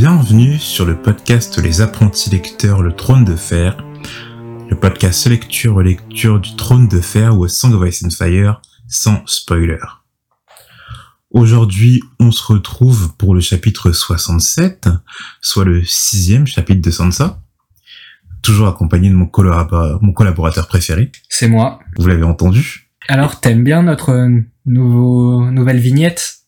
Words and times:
Bienvenue 0.00 0.58
sur 0.58 0.86
le 0.86 0.96
podcast 0.96 1.58
Les 1.58 1.82
apprentis 1.82 2.30
lecteurs 2.30 2.80
Le 2.80 2.96
Trône 2.96 3.22
de 3.22 3.36
Fer, 3.36 3.84
le 4.70 4.74
podcast 4.74 5.26
lecture 5.26 5.82
lecture 5.82 6.40
du 6.40 6.56
Trône 6.56 6.88
de 6.88 7.02
Fer 7.02 7.36
ou 7.38 7.46
Song 7.48 7.74
of 7.74 7.86
Ice 7.86 8.02
and 8.02 8.08
Fire 8.08 8.62
sans 8.88 9.20
spoiler. 9.26 9.76
Aujourd'hui, 11.30 12.00
on 12.18 12.30
se 12.30 12.42
retrouve 12.50 13.14
pour 13.18 13.34
le 13.34 13.42
chapitre 13.42 13.92
67, 13.92 14.88
soit 15.42 15.66
le 15.66 15.84
sixième 15.84 16.46
chapitre 16.46 16.80
de 16.80 16.90
Sansa, 16.90 17.42
toujours 18.40 18.68
accompagné 18.68 19.10
de 19.10 19.14
mon, 19.14 19.26
collabora- 19.26 19.98
mon 20.00 20.14
collaborateur 20.14 20.66
préféré. 20.66 21.12
C'est 21.28 21.46
moi. 21.48 21.78
Vous 21.98 22.08
l'avez 22.08 22.24
entendu 22.24 22.90
Alors, 23.08 23.38
t'aimes 23.40 23.64
bien 23.64 23.82
notre 23.82 24.12
euh, 24.12 24.40
nouveau, 24.64 25.50
nouvelle 25.50 25.78
vignette? 25.78 26.39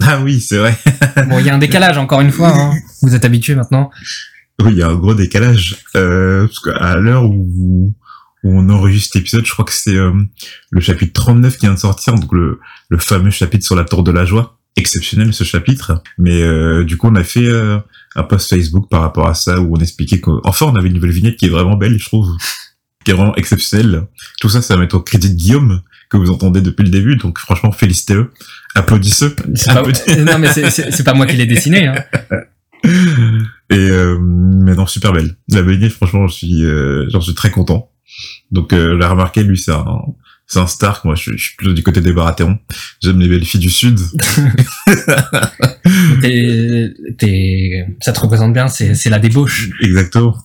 Ah 0.06 0.20
oui, 0.22 0.40
c'est 0.40 0.58
vrai. 0.58 0.76
Bon, 1.28 1.38
il 1.38 1.46
y 1.46 1.50
a 1.50 1.54
un 1.54 1.58
décalage, 1.58 1.98
encore 1.98 2.20
une 2.20 2.32
fois. 2.32 2.52
Hein. 2.54 2.72
Vous 3.02 3.14
êtes 3.14 3.24
habitués 3.24 3.54
maintenant. 3.54 3.90
Oui, 4.62 4.72
il 4.72 4.78
y 4.78 4.82
a 4.82 4.88
un 4.88 4.94
gros 4.94 5.14
décalage. 5.14 5.76
Euh, 5.96 6.46
parce 6.46 6.60
qu'à 6.60 6.96
l'heure 6.96 7.24
où, 7.24 7.94
où 8.42 8.58
on 8.58 8.68
enregistre 8.70 9.16
l'épisode, 9.18 9.44
je 9.44 9.52
crois 9.52 9.64
que 9.64 9.72
c'est 9.72 9.96
euh, 9.96 10.12
le 10.70 10.80
chapitre 10.80 11.12
39 11.20 11.56
qui 11.56 11.66
vient 11.66 11.74
de 11.74 11.78
sortir, 11.78 12.14
donc 12.14 12.32
le, 12.32 12.60
le 12.88 12.98
fameux 12.98 13.30
chapitre 13.30 13.64
sur 13.64 13.76
la 13.76 13.84
tour 13.84 14.02
de 14.02 14.10
la 14.10 14.24
joie. 14.24 14.58
Exceptionnel 14.76 15.34
ce 15.34 15.44
chapitre. 15.44 16.02
Mais 16.16 16.42
euh, 16.42 16.84
du 16.84 16.96
coup, 16.96 17.08
on 17.08 17.14
a 17.16 17.24
fait 17.24 17.46
euh, 17.46 17.78
un 18.16 18.22
post 18.22 18.48
Facebook 18.48 18.88
par 18.88 19.02
rapport 19.02 19.28
à 19.28 19.34
ça 19.34 19.60
où 19.60 19.76
on 19.76 19.80
expliquait 19.80 20.20
qu'enfin 20.20 20.66
on 20.66 20.76
avait 20.76 20.88
une 20.88 20.94
nouvelle 20.94 21.10
vignette 21.10 21.36
qui 21.36 21.46
est 21.46 21.50
vraiment 21.50 21.76
belle, 21.76 21.98
je 21.98 22.06
trouve. 22.06 22.28
Qui 23.04 23.10
est 23.10 23.14
vraiment 23.14 23.34
exceptionnelle. 23.36 24.06
Tout 24.40 24.48
ça, 24.48 24.62
ça 24.62 24.74
va 24.74 24.80
mettre 24.80 24.96
au 24.96 25.00
crédit 25.00 25.30
de 25.30 25.34
Guillaume, 25.34 25.80
que 26.10 26.16
vous 26.16 26.30
entendez 26.30 26.60
depuis 26.60 26.82
le 26.84 26.90
début. 26.90 27.16
Donc 27.16 27.38
franchement, 27.38 27.72
félicitez-eux. 27.72 28.30
Applaudissez-eux. 28.74 29.34
C'est 29.54 29.72
pas- 29.72 29.80
Applaudissez. 29.80 30.16
non, 30.24 30.38
mais 30.38 30.48
c'est- 30.52 31.04
pas 31.04 31.14
moi 31.14 31.26
qui 31.26 31.36
l'ai 31.36 31.46
dessiné. 31.46 31.86
Hein. 31.86 31.94
Et 33.70 33.74
euh, 33.76 34.18
mais 34.20 34.74
non, 34.74 34.86
super 34.86 35.12
belle. 35.12 35.36
La 35.50 35.62
vignette, 35.62 35.92
franchement, 35.92 36.26
j'en 36.26 36.34
suis, 36.34 36.64
euh, 36.64 37.06
j'en 37.10 37.20
suis 37.20 37.34
très 37.34 37.50
content. 37.50 37.90
Donc, 38.50 38.72
euh, 38.72 38.98
j'ai 39.00 39.06
remarqué, 39.06 39.44
lui, 39.44 39.56
c'est 39.58 39.70
un, 39.70 39.84
c'est 40.48 40.58
un 40.58 40.66
Stark. 40.66 41.04
Moi, 41.04 41.14
je, 41.14 41.22
suis- 41.22 41.38
je 41.38 41.44
suis 41.44 41.56
plutôt 41.56 41.72
du 41.74 41.82
côté 41.84 42.00
des 42.00 42.12
Baratheons. 42.12 42.58
J'aime 43.02 43.20
les 43.20 43.28
belles 43.28 43.44
filles 43.44 43.60
du 43.60 43.70
Sud. 43.70 44.00
T'es- 46.22 46.92
t'es- 47.18 47.86
ça 48.00 48.12
te 48.12 48.20
représente 48.20 48.52
bien, 48.52 48.68
c'est 48.68 48.94
c'est 48.94 49.10
la 49.10 49.18
débauche. 49.18 49.70
Exactement. 49.82 50.36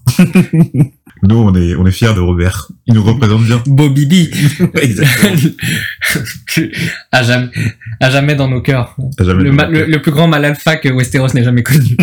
Nous, 1.27 1.37
on 1.37 1.53
est, 1.55 1.75
on 1.75 1.85
est 1.85 1.91
fiers 1.91 2.13
de 2.13 2.19
Robert. 2.19 2.67
Il 2.87 2.93
nous 2.93 3.03
représente 3.03 3.43
bien. 3.43 3.61
Bibi. 3.67 4.29
Exactement. 4.75 5.51
à, 7.11 7.23
jamais, 7.23 7.49
à 7.99 8.09
jamais 8.09 8.35
dans 8.35 8.47
nos 8.49 8.61
cœurs. 8.61 8.95
Jamais 9.19 9.43
Le, 9.43 9.49
vu 9.49 9.55
ma- 9.55 9.65
Robert. 9.65 9.85
le, 9.87 9.91
le 9.91 10.01
plus 10.01 10.11
grand 10.11 10.27
mal 10.27 10.45
alpha 10.45 10.77
que 10.77 10.89
Westeros 10.89 11.33
n'ait 11.33 11.43
jamais 11.43 11.63
connu. 11.63 11.95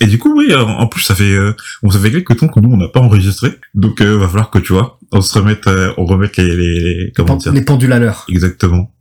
Et 0.00 0.06
du 0.06 0.18
coup, 0.18 0.32
oui, 0.38 0.54
en 0.54 0.60
en 0.68 0.86
plus, 0.86 1.02
ça 1.02 1.14
fait, 1.14 1.32
euh, 1.32 1.52
ça 1.90 1.98
fait 1.98 2.10
quelques 2.12 2.36
temps 2.36 2.46
que 2.48 2.60
nous, 2.60 2.70
on 2.70 2.76
n'a 2.76 2.88
pas 2.88 3.00
enregistré. 3.00 3.58
Donc, 3.74 4.00
euh, 4.00 4.16
va 4.18 4.28
falloir 4.28 4.50
que, 4.50 4.58
tu 4.60 4.72
vois, 4.72 4.98
on 5.10 5.20
se 5.20 5.36
remette, 5.36 5.66
euh, 5.66 5.92
on 5.98 6.04
remette 6.04 6.36
les, 6.36 6.46
les, 6.56 6.80
les- 6.80 7.12
comment 7.16 7.34
dire, 7.36 7.52
Les 7.52 7.62
pendules 7.62 7.92
à 7.92 7.98
l'heure. 7.98 8.24
Exactement. 8.28 8.92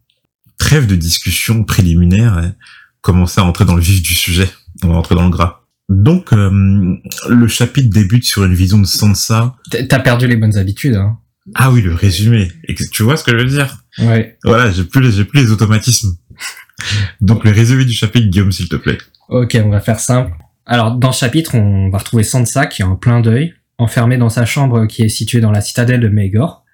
Trêve 0.57 0.87
de 0.87 0.95
discussion 0.95 1.63
préliminaire, 1.63 2.33
hein. 2.37 2.53
commencer 3.01 3.39
à 3.39 3.43
entrer 3.43 3.63
dans 3.65 3.75
le 3.75 3.81
vif 3.81 4.01
du 4.01 4.15
sujet. 4.15 4.49
On 4.83 4.87
va 4.89 4.95
entrer 4.95 5.13
dans 5.13 5.23
le 5.25 5.29
gras. 5.29 5.66
Donc, 5.89 6.33
euh, 6.33 6.95
le 7.29 7.47
chapitre 7.47 7.89
débute 7.89 8.25
sur 8.25 8.43
une 8.43 8.53
vision 8.53 8.77
de 8.79 8.85
Sansa. 8.85 9.55
T'as- 9.87 9.99
perdu 9.99 10.27
les 10.27 10.35
bonnes 10.35 10.57
habitudes. 10.57 10.95
Hein. 10.95 11.17
Ah 11.55 11.71
oui, 11.71 11.81
le 11.81 11.93
résumé. 11.93 12.51
Et 12.67 12.75
tu 12.75 13.03
vois 13.03 13.15
ce 13.15 13.23
que 13.23 13.31
je 13.31 13.37
veux 13.37 13.45
dire? 13.49 13.77
Ouais. 13.99 14.37
Voilà, 14.43 14.69
j'ai 14.71 14.83
plus, 14.83 15.01
les- 15.01 15.11
j'ai 15.11 15.23
plus 15.23 15.41
les 15.41 15.51
automatismes. 15.51 16.17
Donc, 17.21 17.45
le 17.45 17.51
résumé 17.51 17.85
du 17.85 17.93
chapitre, 17.93 18.27
Guillaume, 18.27 18.51
s'il 18.51 18.67
te 18.67 18.75
plaît. 18.75 18.97
Ok, 19.29 19.57
on 19.63 19.69
va 19.69 19.79
faire 19.79 19.99
simple. 19.99 20.31
Alors, 20.65 20.91
dans 20.95 21.13
ce 21.13 21.19
chapitre, 21.21 21.55
on 21.55 21.89
va 21.89 21.99
retrouver 21.99 22.23
Sansa 22.23 22.65
qui 22.65 22.81
est 22.81 22.85
en 22.85 22.97
plein 22.97 23.21
deuil, 23.21 23.53
enfermée 23.77 24.17
dans 24.17 24.29
sa 24.29 24.45
chambre 24.45 24.85
qui 24.87 25.03
est 25.03 25.09
située 25.09 25.39
dans 25.39 25.51
la 25.51 25.61
citadelle 25.61 26.01
de 26.01 26.09
Maegor. 26.09 26.65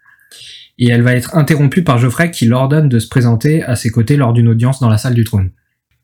Et 0.79 0.89
elle 0.89 1.03
va 1.03 1.13
être 1.13 1.35
interrompue 1.35 1.83
par 1.83 1.99
Geoffrey 1.99 2.31
qui 2.31 2.45
l'ordonne 2.47 2.89
de 2.89 2.97
se 2.97 3.07
présenter 3.07 3.61
à 3.63 3.75
ses 3.75 3.91
côtés 3.91 4.17
lors 4.17 4.33
d'une 4.33 4.47
audience 4.47 4.79
dans 4.79 4.89
la 4.89 4.97
salle 4.97 5.13
du 5.13 5.23
trône. 5.23 5.51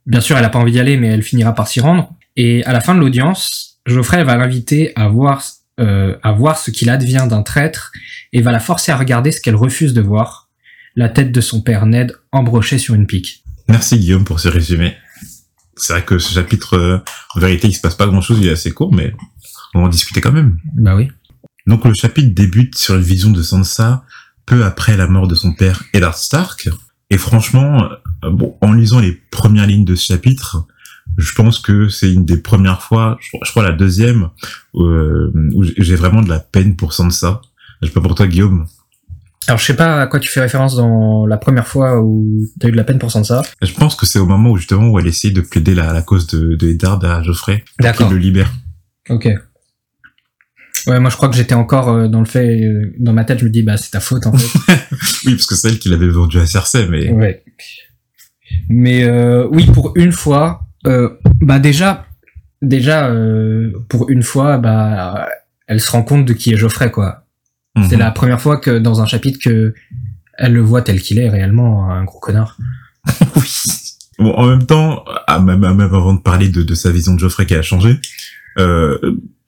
Bien 0.05 0.22
sûr, 0.22 0.38
elle 0.38 0.45
a 0.45 0.50
pas 0.50 0.59
envie 0.59 0.72
d'y 0.73 0.79
aller, 0.79 0.97
mais 0.97 1.07
elle 1.07 1.23
finira 1.23 1.55
par 1.55 1.67
s'y 1.67 1.79
rendre. 1.79 2.13
Et 2.35 2.63
à 2.66 2.73
la 2.73 2.81
fin 2.81 2.95
de 2.95 3.00
l'audience, 3.00 3.79
Geoffrey 3.85 4.23
va 4.23 4.38
l'inviter 4.38 4.91
à 4.95 5.07
voir, 5.07 5.44
euh, 5.79 6.16
à 6.23 6.31
voir 6.31 6.57
ce 6.57 6.72
qu'il 6.72 6.90
advient 6.90 7.28
d'un 7.29 7.44
traître 7.44 7.91
et 8.34 8.41
va 8.41 8.51
la 8.51 8.59
forcer 8.59 8.91
à 8.91 8.97
regarder 8.97 9.31
ce 9.31 9.41
qu'elle 9.41 9.56
refuse 9.56 9.94
de 9.94 10.01
voir, 10.01 10.50
la 10.95 11.09
tête 11.09 11.31
de 11.31 11.41
son 11.41 11.62
père 11.62 11.85
Ned 11.85 12.16
embrochée 12.31 12.78
sur 12.78 12.95
une 12.95 13.07
pique. 13.07 13.44
Merci, 13.67 14.00
Guillaume, 14.00 14.25
pour 14.25 14.40
ce 14.40 14.47
résumé. 14.47 14.95
C'est 15.75 15.94
vrai 15.94 16.03
que 16.03 16.19
ce 16.19 16.34
chapitre, 16.34 16.78
euh, 16.78 16.97
en 17.35 17.40
vérité, 17.40 17.67
il 17.67 17.73
se 17.73 17.81
passe 17.81 17.95
pas 17.95 18.07
grand 18.07 18.22
chose, 18.22 18.40
il 18.41 18.47
est 18.47 18.51
assez 18.51 18.72
court, 18.72 18.94
mais 18.94 19.13
on 19.73 19.79
va 19.79 19.85
en 19.85 19.90
discuter 19.90 20.22
quand 20.22 20.31
même. 20.31 20.57
Bah 20.75 20.96
oui. 20.96 21.09
Donc 21.67 21.85
le 21.85 21.94
chapitre 21.94 22.34
débute 22.34 22.78
sur 22.78 22.96
une 22.96 23.01
vision 23.01 23.29
de 23.29 23.44
Sansa 23.44 24.03
peu 24.46 24.66
après 24.66 24.97
la 24.97 25.07
mort 25.07 25.28
de 25.28 25.35
son 25.35 25.53
père 25.53 25.84
Eddard 25.94 26.17
Stark. 26.17 26.69
Et 27.11 27.17
franchement, 27.17 27.84
euh, 28.23 28.31
bon, 28.31 28.57
en 28.61 28.73
lisant 28.73 29.00
les 29.00 29.13
premières 29.31 29.67
lignes 29.67 29.85
de 29.85 29.96
ce 29.96 30.06
chapitre, 30.06 30.66
je 31.18 31.34
pense 31.34 31.59
que 31.59 31.90
c'est 31.90 32.12
une 32.12 32.25
des 32.25 32.38
premières 32.38 32.81
fois, 32.81 33.18
je 33.20 33.30
crois, 33.30 33.40
je 33.46 33.52
crois 33.52 33.64
la 33.64 33.72
deuxième, 33.72 34.30
euh, 34.75 35.31
où 35.56 35.64
j'ai 35.64 35.96
vraiment 35.96 36.22
de 36.22 36.30
la 36.30 36.40
peine 36.40 36.75
pour 36.75 36.94
Sansa. 36.94 37.42
Je 37.81 37.88
sais 37.88 37.94
pas 37.94 38.02
pour 38.02 38.16
toi, 38.16 38.28
Guillaume. 38.28 38.66
Alors 39.47 39.58
je 39.58 39.66
sais 39.66 39.75
pas 39.75 40.02
à 40.02 40.08
quoi 40.08 40.20
tu 40.20 40.30
fais 40.30 40.42
référence 40.42 40.75
dans 40.75 41.25
la 41.25 41.38
première 41.38 41.66
fois 41.66 42.00
où 42.02 42.46
t'as 42.59 42.68
eu 42.68 42.72
de 42.72 42.78
la 42.78 42.84
peine 42.84 43.00
pour 43.00 43.12
Sansa. 43.12 43.42
Je 43.62 43.74
pense 43.74 43.96
que 43.96 44.06
c'est 44.06 44.20
au 44.20 44.28
moment 44.28 44.52
où 44.52 44.58
justement 44.58 44.90
où 44.90 45.00
elle 45.00 45.08
essaye 45.08 45.31
de 45.31 45.42
plaider 45.42 45.74
la, 45.74 45.92
la 45.92 46.03
cause 46.03 46.28
de, 46.28 46.56
de 46.56 46.68
Eddard 46.68 47.03
à 47.03 47.24
Geoffrey, 47.24 47.64
qu'il 47.97 48.09
le 48.09 48.18
libère. 48.18 48.52
Ok. 49.09 49.28
Ouais, 50.86 51.00
moi 51.00 51.09
je 51.09 51.16
crois 51.16 51.30
que 51.30 51.36
j'étais 51.36 51.56
encore 51.56 51.90
euh, 51.90 52.08
dans 52.08 52.20
le 52.20 52.26
fait, 52.26 52.62
euh, 52.62 52.94
dans 53.00 53.14
ma 53.14 53.26
tête, 53.26 53.40
je 53.40 53.46
me 53.46 53.50
dis 53.50 53.64
bah 53.64 53.76
c'est 53.78 53.91
ta 53.91 54.00
faute 54.00 54.28
en 54.28 54.34
fait. 54.34 54.80
Oui, 55.26 55.34
parce 55.34 55.47
que 55.47 55.56
c'est 55.56 55.70
elle 55.70 55.80
qui 55.80 55.90
l'avait 55.90 56.08
vendu 56.08 56.40
à 56.40 56.46
Cersei, 56.46 56.88
mais 56.88 57.12
ouais. 57.12 57.44
Mais 58.70 59.03
euh, 59.03 59.47
oui, 59.52 59.66
pour 59.66 59.94
une 59.96 60.12
fois, 60.12 60.62
euh, 60.88 61.09
bah 61.41 61.59
déjà, 61.59 62.06
déjà 62.62 63.07
euh, 63.07 63.72
pour 63.90 64.09
une 64.09 64.23
fois, 64.23 64.57
bah 64.57 65.28
elle 65.67 65.79
se 65.81 65.91
rend 65.91 66.03
compte 66.03 66.25
de 66.25 66.34
qui 66.34 66.53
est 66.53 66.57
Geoffrey 66.57 66.91
quoi. 66.91 67.25
C'est 67.88 67.95
Mhm. 67.95 68.00
la 68.00 68.12
première 68.12 68.41
fois 68.41 68.57
que 68.57 68.79
dans 68.79 69.01
un 69.01 69.06
chapitre 69.06 69.40
que 69.41 69.73
elle 70.38 70.53
le 70.53 70.62
voit 70.62 70.81
tel 70.81 71.01
qu'il 71.01 71.19
est 71.19 71.29
réellement 71.29 71.90
un 71.91 72.03
gros 72.03 72.19
connard. 72.19 72.57
Oui. 73.35 73.51
Bon, 74.17 74.34
en 74.34 74.47
même 74.47 74.66
temps, 74.66 75.06
à 75.28 75.40
même, 75.40 75.63
à 75.63 75.73
même 75.73 75.94
avant 75.94 76.13
de 76.13 76.19
parler 76.19 76.50
de, 76.50 76.62
de 76.62 76.75
sa 76.75 76.91
vision 76.91 77.13
de 77.13 77.19
Geoffrey 77.19 77.46
qui 77.46 77.56
a 77.56 77.61
changé, 77.61 77.97
euh, 78.57 78.97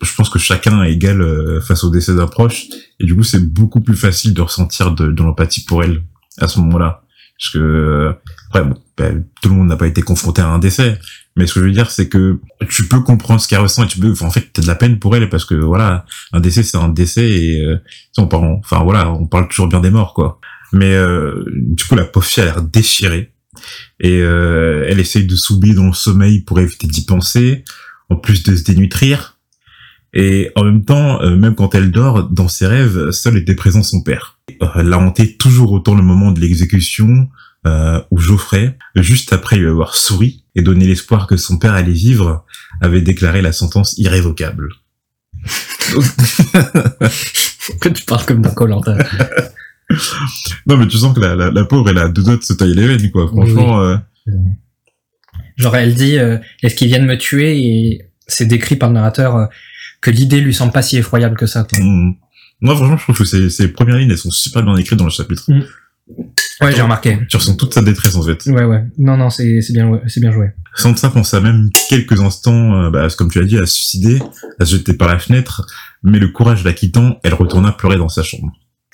je 0.01 0.15
pense 0.15 0.29
que 0.29 0.39
chacun 0.39 0.81
est 0.83 0.93
égal 0.93 1.21
euh, 1.21 1.59
face 1.59 1.83
au 1.83 1.89
décès 1.89 2.15
d'un 2.15 2.27
proche, 2.27 2.67
et 2.99 3.05
du 3.05 3.13
coup, 3.13 3.23
c'est 3.23 3.43
beaucoup 3.53 3.81
plus 3.81 3.97
facile 3.97 4.33
de 4.33 4.41
ressentir 4.41 4.93
de, 4.93 5.07
de 5.11 5.23
l'empathie 5.23 5.65
pour 5.65 5.83
elle 5.83 6.03
à 6.39 6.47
ce 6.47 6.59
moment-là. 6.61 7.03
Parce 7.37 7.49
que, 7.51 7.57
euh, 7.59 8.13
après, 8.47 8.63
bon, 8.63 8.75
ben, 8.97 9.25
tout 9.41 9.49
le 9.49 9.55
monde 9.55 9.67
n'a 9.67 9.75
pas 9.75 9.87
été 9.87 10.01
confronté 10.03 10.41
à 10.41 10.47
un 10.47 10.59
décès, 10.59 10.97
mais 11.35 11.47
ce 11.47 11.53
que 11.53 11.59
je 11.61 11.65
veux 11.65 11.71
dire, 11.71 11.91
c'est 11.91 12.09
que 12.09 12.39
tu 12.69 12.87
peux 12.87 13.01
comprendre 13.01 13.41
ce 13.41 13.47
qu'elle 13.47 13.59
ressent, 13.59 13.85
et 13.85 13.87
tu 13.87 13.99
peux, 13.99 14.11
enfin, 14.11 14.27
en 14.27 14.31
fait, 14.31 14.49
t'as 14.53 14.61
de 14.61 14.67
la 14.67 14.75
peine 14.75 14.99
pour 14.99 15.15
elle, 15.15 15.29
parce 15.29 15.45
que, 15.45 15.55
voilà, 15.55 16.05
un 16.33 16.39
décès, 16.39 16.63
c'est 16.63 16.77
un 16.77 16.89
décès, 16.89 17.29
et 17.29 17.61
euh, 17.61 17.77
on 18.17 18.27
parle, 18.27 18.59
enfin, 18.59 18.83
voilà, 18.83 19.11
on 19.11 19.27
parle 19.27 19.47
toujours 19.47 19.67
bien 19.67 19.79
des 19.79 19.91
morts, 19.91 20.13
quoi. 20.13 20.39
Mais 20.73 20.93
euh, 20.93 21.43
du 21.55 21.83
coup, 21.83 21.95
la 21.95 22.05
pauvre 22.05 22.25
fille 22.25 22.43
a 22.43 22.45
l'air 22.45 22.61
déchirée 22.61 23.33
et 23.99 24.19
euh, 24.21 24.85
elle 24.87 24.99
essaye 24.99 25.25
de 25.25 25.35
s'oublier 25.35 25.75
dans 25.75 25.87
le 25.87 25.93
sommeil 25.93 26.41
pour 26.41 26.59
éviter 26.59 26.87
d'y 26.87 27.05
penser, 27.05 27.63
en 28.09 28.15
plus 28.15 28.43
de 28.43 28.55
se 28.55 28.63
dénutrir. 28.63 29.37
Et 30.13 30.51
en 30.55 30.63
même 30.63 30.83
temps, 30.83 31.21
euh, 31.21 31.35
même 31.35 31.55
quand 31.55 31.73
elle 31.75 31.91
dort, 31.91 32.29
dans 32.29 32.47
ses 32.47 32.67
rêves, 32.67 33.11
seul 33.11 33.37
était 33.37 33.55
présent 33.55 33.83
son 33.83 34.01
père. 34.01 34.39
Euh, 34.61 34.67
Elle 34.75 34.89
l'a 34.89 34.99
hanté 34.99 35.37
toujours 35.37 35.71
autant 35.71 35.95
le 35.95 36.03
moment 36.03 36.31
de 36.31 36.39
l'exécution, 36.39 37.29
euh, 37.67 38.01
où 38.11 38.17
Geoffrey, 38.17 38.77
juste 38.95 39.33
après 39.33 39.57
lui 39.57 39.67
avoir 39.67 39.95
souri 39.95 40.40
et 40.55 40.61
donné 40.61 40.85
l'espoir 40.85 41.27
que 41.27 41.37
son 41.37 41.57
père 41.57 41.73
allait 41.73 41.91
vivre, 41.91 42.45
avait 42.81 43.01
déclaré 43.01 43.41
la 43.41 43.51
sentence 43.51 43.97
irrévocable. 43.97 44.69
que 47.79 47.89
tu 47.89 48.03
parles 48.05 48.25
comme 48.25 48.41
d'un 48.41 48.51
Colanta? 48.51 48.97
Non 50.67 50.77
mais 50.77 50.87
tu 50.87 50.97
sens 50.97 51.13
que 51.13 51.19
la, 51.19 51.35
la, 51.35 51.51
la 51.51 51.65
pauvre, 51.65 51.89
elle 51.89 51.97
a 51.97 52.07
deux 52.07 52.23
doigts 52.23 52.37
de 52.37 52.43
se 52.43 52.53
tailler 52.53 52.75
les 52.75 52.87
veines, 52.87 53.11
quoi. 53.11 53.27
Franchement, 53.27 53.81
euh, 53.81 53.97
Genre 55.57 55.75
elle 55.75 55.93
dit 55.93 56.17
euh, 56.17 56.37
est-ce 56.63 56.75
qu'ils 56.75 56.87
viennent 56.87 57.05
me 57.05 57.17
tuer? 57.17 57.59
Et 57.59 58.05
c'est 58.27 58.45
décrit 58.45 58.75
par 58.75 58.89
le 58.89 58.95
narrateur 58.95 59.35
euh, 59.35 59.45
que 60.01 60.11
l'idée 60.11 60.41
lui 60.41 60.53
semble 60.53 60.71
pas 60.71 60.81
si 60.81 60.97
effroyable 60.97 61.37
que 61.37 61.45
ça. 61.45 61.63
Quoi. 61.63 61.79
mm. 61.79 62.15
moi 62.61 62.75
franchement, 62.75 62.97
je 62.97 63.03
trouve 63.03 63.17
que 63.17 63.25
ces, 63.25 63.49
ces 63.49 63.67
premières 63.67 63.97
lignes, 63.97 64.09
elles 64.09 64.17
sont 64.17 64.31
super 64.31 64.63
bien 64.63 64.75
écrites 64.75 64.99
dans 64.99 65.05
le 65.05 65.11
chapitre. 65.11 65.43
Ouais, 66.61 66.73
j'ai 66.75 66.81
remarqué. 66.81 67.17
Tu 67.27 67.37
ressens 67.37 67.55
toute 67.55 67.73
sa 67.73 67.81
détresse 67.81 68.15
en 68.15 68.23
fait. 68.23 68.45
Ouais, 68.45 68.63
ouais. 68.63 68.83
Non, 68.97 69.17
non, 69.17 69.29
c'est 69.29 69.61
c'est 69.61 69.73
bien, 69.73 69.99
c'est 70.07 70.21
bien 70.21 70.31
joué. 70.31 70.51
Sansa 70.75 71.09
pensa 71.09 71.41
même 71.41 71.69
quelques 71.89 72.19
instants, 72.21 72.75
euh, 72.75 72.89
bah, 72.89 73.07
comme 73.17 73.29
tu 73.29 73.39
as 73.39 73.45
dit, 73.45 73.57
à 73.57 73.65
se 73.65 73.73
suicider, 73.73 74.19
à 74.59 74.65
se 74.65 74.77
jeter 74.77 74.93
par 74.93 75.07
la 75.07 75.19
fenêtre, 75.19 75.65
mais 76.03 76.19
le 76.19 76.29
courage 76.29 76.63
la 76.63 76.73
quittant, 76.73 77.19
elle 77.23 77.33
retourna 77.33 77.71
pleurer 77.71 77.97
dans 77.97 78.09
sa 78.09 78.23
chambre. 78.23 78.51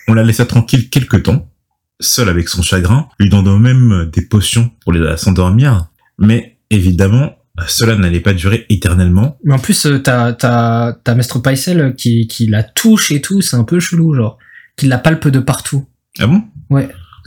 On 0.08 0.14
la 0.14 0.24
laissa 0.24 0.46
tranquille 0.46 0.90
quelques 0.90 1.24
temps, 1.24 1.52
seule 2.00 2.30
avec 2.30 2.48
son 2.50 2.62
chagrin, 2.62 3.10
lui 3.19 3.30
donnant 3.30 3.60
même 3.60 4.10
des 4.12 4.22
potions 4.22 4.72
pour 4.84 4.96
à 4.96 5.18
s'endormir, 5.18 5.88
mais 6.18 6.58
évidemment, 6.70 7.38
cela 7.68 7.96
n'allait 7.96 8.20
pas 8.20 8.34
durer 8.34 8.66
éternellement. 8.70 9.38
Mais 9.44 9.54
en 9.54 9.60
plus, 9.60 9.86
euh, 9.86 10.00
t'as, 10.00 10.34
t'as, 10.34 10.94
t'as 10.94 11.16
Maître 11.16 11.40
Paisel 11.40 11.96
qui, 11.96 12.28
qui 12.28 12.48
la 12.48 12.63
touche 12.63 13.12
et 13.12 13.22
tout, 13.22 13.42
c'est 13.42 13.56
un 13.56 13.63
peu 13.63 13.80
chelou, 13.80 14.13
genre. 14.13 14.38
Qui 14.75 14.86
la 14.86 15.00
palpe 15.00 15.28
de 15.28 15.40
partout. 15.40 15.88
Ah 16.20 16.28
bon? 16.28 16.44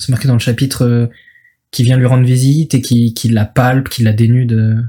C'est 0.01 0.11
marqué 0.11 0.27
dans 0.29 0.35
le 0.35 0.41
chapitre 0.41 0.85
euh, 0.85 1.07
qui 1.71 1.83
vient 1.85 1.97
lui 1.97 2.07
rendre 2.07 2.25
visite 2.25 2.75
et 2.75 2.81
qui, 2.81 3.15
qui 3.15 3.29
la 3.29 3.45
palpe, 3.45 3.89
qui 3.89 4.03
la 4.03 4.13
dénude. 4.13 4.83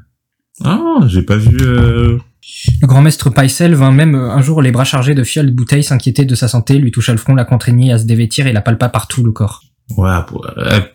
Ah, 0.63 0.79
j'ai 1.07 1.21
pas 1.21 1.37
vu. 1.37 1.57
euh, 1.61 2.17
Le 2.81 2.87
grand 2.87 3.01
maître 3.01 3.29
Paisel 3.29 3.75
vint 3.75 3.91
même 3.91 4.15
euh, 4.15 4.31
un 4.31 4.41
jour 4.41 4.61
les 4.61 4.71
bras 4.71 4.83
chargés 4.85 5.13
de 5.13 5.23
fioles 5.23 5.47
et 5.47 5.51
de 5.51 5.55
bouteilles 5.55 5.83
s'inquiéter 5.83 6.25
de 6.25 6.33
sa 6.35 6.47
santé, 6.47 6.77
lui 6.79 6.91
toucha 6.91 7.11
le 7.11 7.17
front, 7.19 7.35
la 7.35 7.45
contraignit 7.45 7.91
à 7.91 7.99
se 7.99 8.05
dévêtir 8.05 8.47
et 8.47 8.53
la 8.53 8.61
palpa 8.61 8.89
partout 8.89 9.23
le 9.23 9.31
corps. 9.31 9.63
Ouais, 9.97 10.09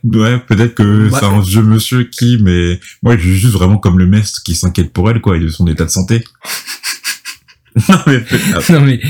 ouais, 0.04 0.38
peut-être 0.46 0.74
que 0.74 1.10
Ouais. 1.10 1.18
c'est 1.18 1.26
un 1.26 1.40
vieux 1.40 1.62
monsieur 1.62 2.04
qui, 2.04 2.38
mais 2.42 2.80
moi, 3.02 3.16
je 3.16 3.22
suis 3.22 3.36
juste 3.36 3.52
vraiment 3.52 3.76
comme 3.76 3.98
le 3.98 4.06
maître 4.06 4.40
qui 4.44 4.54
s'inquiète 4.54 4.92
pour 4.92 5.10
elle, 5.10 5.20
quoi, 5.20 5.36
et 5.36 5.40
de 5.40 5.48
son 5.48 5.66
état 5.66 5.84
de 5.84 5.90
santé. 5.90 6.24
non, 7.90 7.96
mais 8.06 8.20
peut- 8.20 8.38
non 8.72 8.80
mais, 8.80 9.00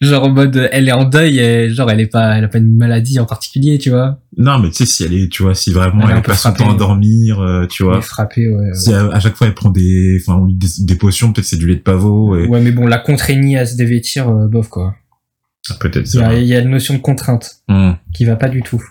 genre 0.00 0.24
en 0.24 0.30
mode, 0.30 0.68
elle 0.70 0.88
est 0.88 0.92
en 0.92 1.04
deuil, 1.04 1.40
et 1.40 1.70
genre 1.70 1.90
elle 1.90 2.00
est 2.00 2.06
pas, 2.06 2.36
elle 2.38 2.44
a 2.44 2.48
pas 2.48 2.58
une 2.58 2.76
maladie 2.76 3.18
en 3.18 3.26
particulier, 3.26 3.78
tu 3.78 3.90
vois. 3.90 4.20
non, 4.36 4.60
mais 4.60 4.68
tu 4.70 4.76
sais, 4.76 4.86
si 4.86 5.02
elle 5.02 5.12
est, 5.14 5.28
tu 5.28 5.42
vois, 5.42 5.54
si 5.56 5.72
vraiment 5.72 6.08
Elle 6.08 6.16
elle, 6.18 6.22
passe 6.22 6.42
son 6.42 6.52
temps 6.52 6.72
à 6.72 6.76
dormir, 6.76 7.40
euh, 7.40 7.66
tu 7.66 7.82
Elle 7.82 7.88
vois. 7.88 7.98
est 7.98 8.02
frappée, 8.02 8.48
ouais. 8.48 8.72
Si 8.74 8.92
à, 8.94 9.06
à 9.08 9.18
chaque 9.18 9.34
fois 9.34 9.48
elle 9.48 9.54
prend 9.54 9.70
des, 9.70 10.18
enfin, 10.20 10.46
des, 10.48 10.68
des 10.84 10.94
potions, 10.94 11.32
peut-être 11.32 11.46
c'est 11.46 11.56
du 11.56 11.66
lait 11.66 11.74
de 11.74 11.80
pavot, 11.80 12.36
et 12.36 12.46
Ouais, 12.46 12.60
mais 12.60 12.70
bon, 12.70 12.86
la 12.86 12.98
contraignit 12.98 13.56
à 13.56 13.66
se 13.66 13.76
dévêtir, 13.76 14.28
euh, 14.28 14.46
bof 14.46 14.68
quoi. 14.68 14.94
peut-être 15.80 16.08
Il 16.14 16.20
y, 16.20 16.22
a, 16.22 16.34
il 16.34 16.46
y 16.46 16.54
a 16.54 16.60
une 16.60 16.70
notion 16.70 16.94
de 16.94 17.00
contrainte 17.00 17.56
Hum. 17.68 17.96
qui 18.14 18.24
va 18.24 18.36
pas 18.36 18.48
du 18.48 18.62
tout. 18.62 18.82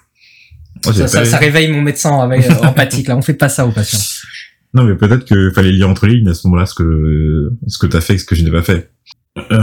Ça, 0.84 1.08
ça, 1.08 1.20
pas- 1.20 1.26
ça 1.26 1.38
réveille 1.38 1.72
mon 1.72 1.82
médecin 1.82 2.20
avec, 2.20 2.50
euh, 2.50 2.54
empathique, 2.64 3.08
là. 3.08 3.16
On 3.16 3.22
fait 3.22 3.34
pas 3.36 3.50
ça 3.50 3.66
aux 3.68 3.72
patients. 3.72 4.00
Non, 4.74 4.84
mais 4.84 4.96
peut-être 4.96 5.26
que 5.26 5.52
fallait 5.52 5.72
lire 5.72 5.90
entre 5.90 6.08
les 6.08 6.16
lignes 6.16 6.30
à 6.30 6.34
ce 6.34 6.48
moment-là 6.48 6.66
ce 6.66 6.76
que 6.76 7.52
ce 7.68 7.78
que 7.78 7.88
t'as 7.88 8.02
fait 8.02 8.16
et 8.16 8.18
ce 8.18 8.26
que 8.26 8.36
je 8.36 8.44
n'ai 8.44 8.52
pas 8.52 8.64
fait. 8.64 8.92
Euh, 9.52 9.62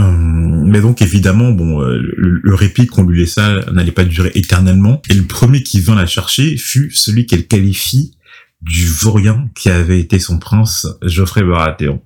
mais 0.65 0.81
donc 0.81 1.01
évidemment, 1.01 1.51
bon, 1.51 1.81
euh, 1.81 1.97
le, 1.97 2.39
le 2.43 2.55
répit 2.55 2.87
qu'on 2.87 3.03
lui 3.03 3.19
laissa 3.19 3.59
n'allait 3.71 3.91
pas 3.91 4.05
durer 4.05 4.31
éternellement. 4.35 5.01
Et 5.09 5.13
le 5.13 5.23
premier 5.23 5.63
qui 5.63 5.79
vint 5.79 5.95
la 5.95 6.05
chercher 6.05 6.57
fut 6.57 6.91
celui 6.91 7.25
qu'elle 7.25 7.47
qualifie 7.47 8.15
du 8.61 8.87
vaurien 8.87 9.49
qui 9.55 9.69
avait 9.69 9.99
été 9.99 10.19
son 10.19 10.37
prince, 10.37 10.87
Geoffrey 11.03 11.43
Baratheon. 11.43 12.01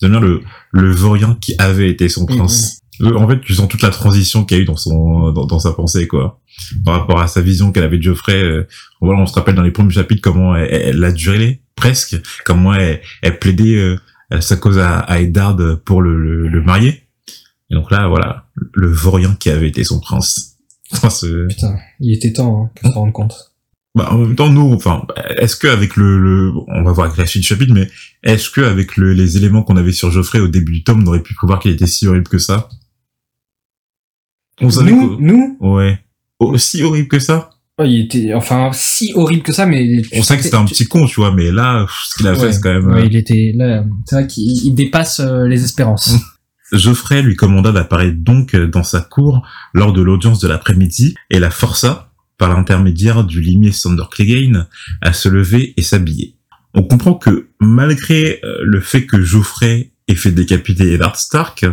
Bien 0.00 0.20
le 0.20 0.42
le 0.72 0.90
vaurien 0.90 1.36
qui 1.40 1.54
avait 1.58 1.90
été 1.90 2.08
son 2.08 2.26
prince. 2.26 2.80
Euh, 3.02 3.14
En 3.14 3.28
fait, 3.28 3.40
tu 3.40 3.54
sens 3.54 3.68
toute 3.68 3.82
la 3.82 3.90
transition 3.90 4.44
qu'il 4.44 4.56
y 4.56 4.60
a 4.60 4.62
eu 4.62 4.66
dans 4.66 4.76
son 4.76 5.32
dans, 5.32 5.46
dans 5.46 5.58
sa 5.58 5.72
pensée, 5.72 6.06
quoi, 6.06 6.40
par 6.84 7.00
rapport 7.00 7.20
à 7.20 7.26
sa 7.28 7.40
vision 7.40 7.72
qu'elle 7.72 7.84
avait 7.84 7.98
de 7.98 8.02
Geoffrey. 8.02 8.42
euh, 8.42 8.66
voilà, 9.00 9.20
on 9.20 9.26
se 9.26 9.34
rappelle 9.34 9.54
dans 9.54 9.62
les 9.62 9.70
premiers 9.72 9.92
chapitres 9.92 10.22
comment 10.22 10.54
elle, 10.56 10.68
elle 10.72 11.04
a 11.04 11.12
duré 11.12 11.60
presque, 11.76 12.16
comment 12.44 12.74
elle, 12.74 13.00
elle 13.22 13.38
plaidait 13.38 13.76
euh, 13.76 13.96
sa 14.40 14.56
cause 14.56 14.78
à, 14.78 14.98
à 15.00 15.18
Eddard 15.20 15.56
pour 15.84 16.02
le, 16.02 16.16
le, 16.20 16.48
le 16.48 16.62
marier. 16.62 17.02
Et 17.70 17.74
donc 17.74 17.90
là, 17.90 18.08
voilà, 18.08 18.46
le 18.74 18.88
vaurien 18.88 19.34
qui 19.38 19.50
avait 19.50 19.68
été 19.68 19.84
son 19.84 20.00
prince. 20.00 20.50
Enfin, 20.92 21.08
Putain, 21.48 21.76
il 21.98 22.14
était 22.14 22.32
temps, 22.32 22.64
hein, 22.66 22.70
pour 22.80 22.90
se 22.92 22.94
rendre 22.94 23.12
compte. 23.12 23.34
bah, 23.96 24.08
en 24.12 24.18
même 24.18 24.36
temps, 24.36 24.50
nous, 24.50 24.72
enfin, 24.74 25.04
est-ce 25.38 25.56
que 25.56 25.66
avec 25.66 25.96
le, 25.96 26.20
le, 26.20 26.52
on 26.68 26.84
va 26.84 26.92
voir 26.92 27.06
avec 27.06 27.18
la 27.18 27.26
suite 27.26 27.42
du 27.42 27.48
chapitre, 27.48 27.72
mais 27.74 27.88
est-ce 28.22 28.50
que 28.50 28.60
avec 28.60 28.96
le, 28.96 29.12
les 29.12 29.36
éléments 29.36 29.62
qu'on 29.64 29.76
avait 29.76 29.92
sur 29.92 30.10
Geoffrey 30.12 30.38
au 30.40 30.46
début 30.46 30.70
du 30.72 30.84
tome, 30.84 31.02
on 31.02 31.06
aurait 31.08 31.22
pu 31.22 31.34
prévoir 31.34 31.58
qu'il 31.58 31.72
était 31.72 31.86
si 31.88 32.06
horrible 32.06 32.28
que 32.28 32.38
ça? 32.38 32.68
On 34.60 34.68
Nous, 34.82 35.16
nous, 35.20 35.56
ouais, 35.60 35.98
aussi 36.38 36.82
horrible 36.82 37.08
que 37.08 37.18
ça. 37.18 37.50
oh, 37.78 37.84
il 37.84 38.02
était, 38.04 38.34
enfin, 38.34 38.70
si 38.72 39.12
horrible 39.14 39.42
que 39.42 39.52
ça, 39.52 39.66
mais. 39.66 40.02
On 40.12 40.22
sait 40.22 40.36
que 40.36 40.42
c'était 40.44 40.56
un 40.56 40.64
petit 40.64 40.86
con, 40.86 41.06
tu 41.06 41.16
vois, 41.16 41.32
mais 41.34 41.50
là, 41.50 41.86
ce 42.08 42.16
qu'il 42.16 42.26
a 42.28 42.34
fait, 42.34 42.42
Ouais, 42.42 42.52
c'est 42.52 42.60
quand 42.60 42.72
même. 42.72 42.86
ouais, 42.86 43.00
euh, 43.02 43.06
il 43.06 43.16
était, 43.16 43.52
là, 43.56 43.84
c'est 44.06 44.14
vrai 44.16 44.26
qu'il 44.26 44.44
il 44.44 44.74
dépasse 44.74 45.20
euh, 45.20 45.46
les 45.46 45.64
espérances. 45.64 46.14
Geoffrey 46.72 47.22
lui 47.22 47.36
commanda 47.36 47.72
d'apparaître 47.72 48.16
donc 48.18 48.56
dans 48.56 48.82
sa 48.82 49.00
cour 49.00 49.46
lors 49.74 49.92
de 49.92 50.02
l'audience 50.02 50.40
de 50.40 50.48
l'après-midi 50.48 51.14
et 51.30 51.38
la 51.38 51.50
força, 51.50 52.12
par 52.38 52.48
l'intermédiaire 52.48 53.22
du 53.24 53.40
limier 53.40 53.70
Sander 53.70 54.04
Clegane, 54.10 54.66
à 55.00 55.12
se 55.12 55.28
lever 55.28 55.74
et 55.76 55.82
s'habiller. 55.82 56.36
On 56.74 56.82
comprend 56.82 57.14
que 57.14 57.48
malgré 57.60 58.40
euh, 58.42 58.58
le 58.62 58.80
fait 58.80 59.06
que 59.06 59.20
Geoffrey 59.22 59.92
ait 60.08 60.14
fait 60.16 60.32
décapiter 60.32 60.92
Eddard 60.94 61.16
Stark, 61.16 61.64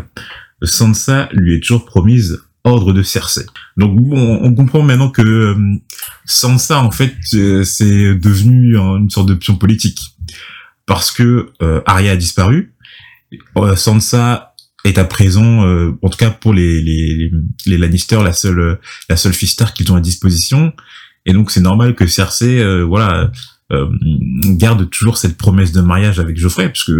Sansa 0.61 1.29
lui 1.31 1.55
est 1.55 1.59
toujours 1.61 1.85
promise 1.85 2.43
ordre 2.63 2.93
de 2.93 3.01
Cersei. 3.01 3.45
Donc 3.77 3.97
on 4.11 4.53
comprend 4.53 4.83
maintenant 4.83 5.09
que 5.09 5.21
euh, 5.21 5.55
Sansa 6.25 6.81
en 6.81 6.91
fait 6.91 7.15
euh, 7.33 7.63
c'est 7.63 8.15
devenu 8.15 8.77
une 8.77 9.09
sorte 9.09 9.27
de 9.27 9.33
pion 9.33 9.55
politique 9.55 9.99
parce 10.85 11.11
que 11.11 11.51
euh, 11.61 11.81
Arya 11.85 12.11
a 12.11 12.15
disparu, 12.15 12.73
euh, 13.57 13.75
Sansa 13.75 14.55
est 14.83 14.97
à 14.97 15.05
présent, 15.05 15.65
euh, 15.65 15.97
en 16.01 16.09
tout 16.09 16.17
cas 16.17 16.31
pour 16.31 16.53
les, 16.53 16.81
les, 16.81 17.31
les 17.65 17.77
Lannister, 17.77 18.21
la 18.23 18.33
seule 18.33 18.79
la 19.09 19.15
seule 19.15 19.33
fille 19.33 19.47
star 19.47 19.73
qu'ils 19.73 19.91
ont 19.91 19.95
à 19.95 20.01
disposition. 20.01 20.73
Et 21.25 21.33
donc 21.33 21.51
c'est 21.51 21.61
normal 21.61 21.95
que 21.95 22.07
Cersei, 22.07 22.83
voilà, 22.83 23.31
garde 23.69 24.89
toujours 24.89 25.17
cette 25.17 25.37
promesse 25.37 25.71
de 25.71 25.81
mariage 25.81 26.19
avec 26.19 26.35
Geoffrey, 26.35 26.67
puisque 26.69 26.91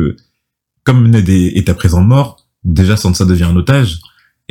comme 0.84 1.08
Ned 1.08 1.28
est 1.28 1.68
à 1.70 1.74
présent 1.74 2.02
mort, 2.02 2.48
déjà 2.64 2.96
Sansa 2.98 3.26
devient 3.26 3.46
un 3.46 3.56
otage. 3.56 3.98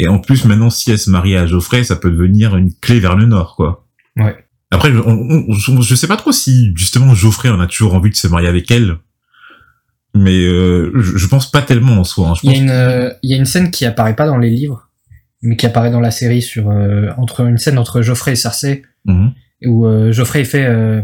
Et 0.02 0.08
en 0.08 0.18
plus 0.18 0.44
maintenant, 0.46 0.70
si 0.70 0.90
elle 0.90 0.98
se 0.98 1.10
marie 1.10 1.36
à 1.36 1.46
Geoffrey, 1.46 1.84
ça 1.84 1.94
peut 1.96 2.10
devenir 2.10 2.56
une 2.56 2.72
clé 2.74 3.00
vers 3.00 3.16
le 3.16 3.26
nord, 3.26 3.54
quoi. 3.56 3.86
Ouais. 4.16 4.34
Après, 4.70 4.90
on, 4.92 5.44
on- 5.48 5.52
je- 5.82 5.94
sais 5.94 6.06
pas 6.06 6.16
trop 6.16 6.32
si 6.32 6.72
justement 6.76 7.14
Geoffrey 7.14 7.48
en 7.50 7.60
a 7.60 7.66
toujours 7.66 7.94
envie 7.94 8.10
de 8.10 8.14
se 8.16 8.26
marier 8.28 8.48
avec 8.48 8.70
elle. 8.70 8.96
Mais 10.14 10.40
euh, 10.44 10.90
je, 10.96 11.18
je 11.18 11.26
pense 11.28 11.50
pas 11.50 11.62
tellement 11.62 11.92
en 11.98 12.04
soi. 12.04 12.28
hein. 12.30 12.34
Je 12.34 12.40
Il 12.48 12.52
y 12.52 12.54
a 12.56 12.58
une, 12.62 12.70
euh, 12.70 13.10
il 13.22 13.30
y 13.30 13.34
a 13.34 13.36
une 13.36 13.44
scène 13.44 13.70
qui 13.70 13.84
apparaît 13.84 14.16
pas 14.16 14.26
dans 14.26 14.38
les 14.38 14.50
livres, 14.50 14.88
mais 15.42 15.56
qui 15.56 15.66
apparaît 15.66 15.90
dans 15.90 16.00
la 16.00 16.10
série 16.10 16.42
sur, 16.42 16.70
euh, 16.70 17.10
entre, 17.18 17.40
une 17.46 17.58
scène 17.58 17.78
entre 17.78 18.00
Geoffrey 18.02 18.32
et 18.32 18.36
Cersei, 18.36 18.82
Mhm. 19.04 19.32
où 19.66 19.86
euh, 19.86 20.12
Geoffrey 20.12 20.44
fait, 20.44 20.64
euh, 20.64 21.02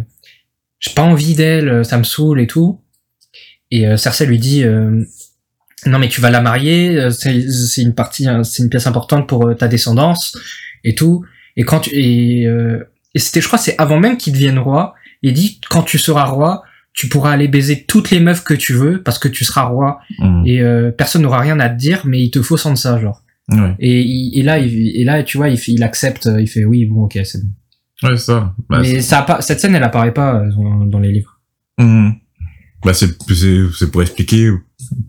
j'ai 0.81 0.93
pas 0.95 1.03
envie 1.03 1.35
d'elle, 1.35 1.69
euh, 1.69 1.85
ça 1.85 1.99
me 1.99 2.05
saoule 2.05 2.41
et 2.41 2.47
tout. 2.47 2.81
Et 3.71 3.87
euh, 3.87 3.97
Cersei 3.97 4.27
lui 4.27 4.39
dit, 4.39 4.63
euh, 4.65 5.05
non 5.85 5.99
mais 5.99 6.09
tu 6.09 6.21
vas 6.21 6.31
la 6.31 6.41
marier, 6.41 6.97
euh, 6.99 7.11
c'est 7.11 7.83
une 7.83 7.95
partie, 7.95 8.27
hein, 8.27 8.43
c'est 8.45 8.63
une 8.63 8.71
pièce 8.71 8.87
importante 8.87 9.29
pour 9.29 9.47
euh, 9.49 9.55
ta 9.55 9.69
descendance 9.69 10.37
et 10.85 10.95
tout. 10.95 11.25
Et 11.57 11.65
quand 11.65 11.81
tu, 11.81 11.91
et, 11.95 12.47
euh, 12.47 12.83
et 13.15 13.19
c'était, 13.19 13.41
je 13.41 13.47
crois, 13.47 13.59
c'est 13.59 13.75
avant 13.79 13.99
même 14.01 14.17
qu'il 14.17 14.33
devienne 14.33 14.59
roi. 14.59 14.95
Il 15.23 15.33
dit, 15.33 15.61
quand 15.71 15.83
tu 15.83 15.99
seras 15.99 16.25
roi, 16.25 16.63
tu 16.93 17.09
pourras 17.09 17.33
aller 17.33 17.49
baiser 17.49 17.85
toutes 17.85 18.11
les 18.11 18.21
meufs 18.21 18.43
que 18.45 18.55
tu 18.55 18.73
veux 18.73 19.03
parce 19.03 19.19
que 19.19 19.29
tu 19.29 19.45
seras 19.45 19.65
roi 19.65 20.01
Mhm. 20.19 20.43
et 20.47 20.61
euh, 20.63 20.91
personne 20.91 21.23
n'aura 21.23 21.41
rien 21.41 21.59
à 21.61 21.69
te 21.69 21.77
dire, 21.77 22.03
mais 22.07 22.23
il 22.23 22.31
te 22.31 22.41
faut 22.43 22.57
sans 22.57 22.75
ça, 22.77 22.99
genre. 23.01 23.23
Ouais. 23.53 23.75
Et, 23.79 24.39
et 24.39 24.43
là, 24.43 24.59
il, 24.59 24.97
et 25.01 25.05
là, 25.05 25.23
tu 25.23 25.37
vois, 25.37 25.49
il, 25.51 25.59
fait- 25.59 25.73
il 25.73 25.83
accepte, 25.83 26.29
il 26.39 26.49
fait 26.49 26.65
oui, 26.65 26.85
bon, 26.87 27.03
ok, 27.05 27.19
c'est 27.25 27.43
bon. 27.43 27.51
Ouais, 28.11 28.17
ça. 28.17 28.55
Bah, 28.69 28.79
mais 28.83 29.01
ça 29.01 29.25
cette 29.41 29.61
scène, 29.61 29.75
elle 29.75 29.83
apparaît 29.83 30.13
pas 30.13 30.37
euh, 30.41 30.51
dans, 30.51 30.85
dans 30.87 30.99
les 30.99 31.13
livres. 31.13 31.41
Mhm. 31.79 32.15
Bah, 32.87 32.95
c'est, 32.95 33.19
pour 33.91 34.01
expliquer 34.03 34.51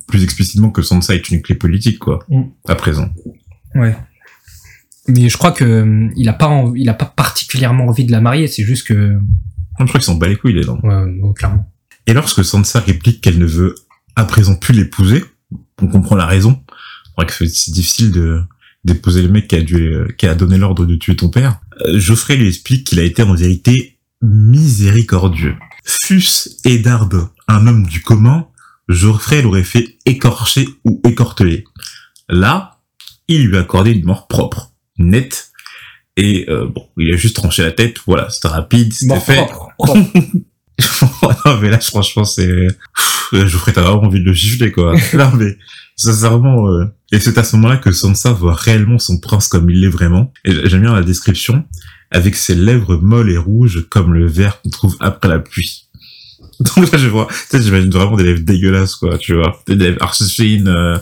plus 0.07 0.24
explicitement 0.24 0.72
que 0.72 0.81
Sansa 0.81 1.13
est 1.15 1.29
une 1.29 1.41
clé 1.43 1.53
politique, 1.55 2.00
quoi. 2.00 2.25
Mm. 2.27 2.41
À 2.67 2.75
présent. 2.75 3.10
Ouais. 3.75 3.96
Mais 5.07 5.29
je 5.29 5.38
crois 5.38 5.51
que 5.51 5.63
euh, 5.63 6.10
il 6.17 6.27
a 6.27 6.34
pas, 6.34 6.48
env- 6.48 6.74
il 6.75 6.89
a 6.89 6.93
pas 6.96 7.05
particulièrement 7.05 7.86
envie 7.88 8.03
de 8.05 8.12
la 8.12 8.19
marier. 8.19 8.48
C'est 8.48 8.63
juste 8.63 8.88
que, 8.88 9.17
Je 9.79 9.86
crois 9.86 10.00
qu'il 10.00 10.01
s'en 10.01 10.15
bat 10.15 10.27
les 10.27 10.36
couilles, 10.36 10.53
les 10.53 10.67
ouais, 10.67 11.34
clairement. 11.36 11.72
Et 12.07 12.13
lorsque 12.13 12.43
Sansa 12.43 12.79
réplique 12.79 13.22
qu'elle 13.22 13.38
ne 13.38 13.46
veut 13.46 13.75
à 14.15 14.25
présent 14.25 14.55
plus 14.55 14.74
l'épouser, 14.74 15.24
on 15.81 15.88
comprend 15.88 16.15
la 16.15 16.25
raison. 16.25 16.62
C'est 17.29 17.72
difficile 17.72 18.12
de 18.12 18.41
d'épouser 18.84 19.22
le 19.22 19.27
mec 19.29 19.48
qui 19.48 19.55
a 19.55 19.62
dû, 19.62 19.91
qui 20.17 20.27
a 20.27 20.34
donné 20.36 20.57
l'ordre 20.57 20.86
de 20.86 20.96
tuer 20.96 21.15
ton 21.15 21.29
père. 21.29 21.60
Euh, 21.86 22.00
Geoffrey 22.00 22.38
lui 22.38 22.48
explique 22.48 22.88
qu'il 22.88 23.00
a 23.00 23.03
été 23.03 23.22
en 23.22 23.34
vérité 23.34 24.00
miséricordieux. 24.22 25.55
Fût-ce 25.88 26.50
Eddard 26.65 27.10
un 27.48 27.65
homme 27.65 27.88
du 27.88 28.01
commun, 28.01 28.48
Geoffrey 28.89 29.41
l'aurait 29.41 29.63
fait 29.63 29.98
écorcher 30.06 30.67
ou 30.84 31.01
écorteler. 31.08 31.63
Là, 32.29 32.79
il 33.29 33.48
lui 33.48 33.58
a 33.58 33.62
accordé 33.62 33.91
une 33.91 34.06
mort 34.06 34.27
propre, 34.27 34.74
nette, 34.98 35.51
et 36.17 36.46
euh, 36.50 36.67
bon, 36.67 36.89
il 36.98 37.13
a 37.13 37.17
juste 37.17 37.38
tranché 37.38 37.63
la 37.63 37.72
tête, 37.72 37.98
voilà, 38.06 38.29
c'était 38.29 38.50
rapide, 38.50 38.91
c'était 38.91 39.20
fait. 39.20 39.36
propre, 39.46 39.70
propre. 39.77 40.00
non, 41.46 41.58
mais 41.62 41.70
là, 41.70 41.79
franchement, 41.79 42.25
c'est... 42.25 42.67
Geoffrey, 43.32 43.74
t'as 43.74 43.82
vraiment 43.82 44.03
envie 44.03 44.20
de 44.20 44.25
le 44.25 44.34
gifler, 44.34 44.72
quoi. 44.72 44.94
non, 45.13 45.32
mais 45.36 45.58
sincèrement... 45.96 46.67
Euh... 46.70 46.86
Et 47.13 47.20
c'est 47.20 47.38
à 47.38 47.44
ce 47.44 47.56
moment-là 47.56 47.77
que 47.77 47.94
Sansa 47.94 48.34
voit 48.34 48.53
réellement 48.53 49.00
son 49.00 49.20
prince 49.20 49.48
comme 49.48 49.70
il 49.70 49.79
l'est 49.79 49.88
vraiment. 49.88 50.34
Et 50.44 50.67
j'aime 50.67 50.82
bien 50.82 50.94
la 50.94 51.03
description, 51.03 51.63
avec 52.11 52.35
ses 52.35 52.55
lèvres 52.55 52.97
molles 52.97 53.31
et 53.31 53.37
rouges 53.37 53.87
comme 53.89 54.13
le 54.13 54.27
verre 54.27 54.61
qu'on 54.61 54.69
trouve 54.69 54.95
après 54.99 55.29
la 55.29 55.39
pluie. 55.39 55.89
Donc 56.59 56.91
là, 56.91 56.97
je 56.97 57.07
vois... 57.07 57.27
Tu 57.29 57.35
sais, 57.57 57.61
j'imagine 57.61 57.89
vraiment 57.91 58.15
des 58.15 58.23
lèvres 58.23 58.43
dégueulasses, 58.43 58.95
quoi, 58.95 59.17
tu 59.17 59.35
vois. 59.35 59.59
Des 59.67 59.75
lèvres 59.75 60.13
fines... 60.15 60.67
euh. 60.67 60.97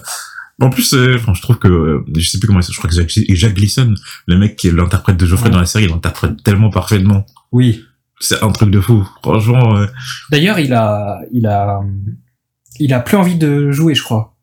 En 0.62 0.69
plus, 0.69 0.93
euh, 0.93 1.15
enfin, 1.17 1.33
je 1.33 1.41
trouve 1.41 1.59
que... 1.59 1.67
euh, 1.67 2.03
Je 2.15 2.27
sais 2.29 2.39
plus 2.39 2.47
comment 2.47 2.59
il 2.59 2.63
s'appelle, 2.63 2.75
je 2.75 2.79
crois 2.79 2.89
que 2.89 2.95
Jack, 2.95 3.35
Jack 3.35 3.53
Gleason, 3.55 3.93
le 4.27 4.38
mec 4.38 4.55
qui 4.55 4.67
est 4.69 4.71
l'interprète 4.71 5.17
de 5.17 5.25
Geoffrey 5.25 5.47
Ouais. 5.50 5.53
dans 5.53 5.59
la 5.59 5.65
série, 5.65 5.85
il 5.85 5.89
l'interprète 5.89 6.41
tellement 6.43 6.69
parfaitement. 6.69 7.25
Oui. 7.51 7.83
C'est 8.19 8.41
un 8.41 8.51
truc 8.51 8.71
de 8.71 8.79
fou. 8.79 9.05
Franchement... 9.21 9.77
euh, 9.77 9.85
D'ailleurs, 10.31 10.59
il 10.59 10.74
a, 10.74 11.19
il 11.33 11.45
a, 11.45 11.81
il 12.79 12.93
a 12.93 13.00
plus 13.01 13.17
envie 13.17 13.35
de 13.35 13.71
jouer, 13.71 13.95
je 13.95 14.03
crois. 14.03 14.35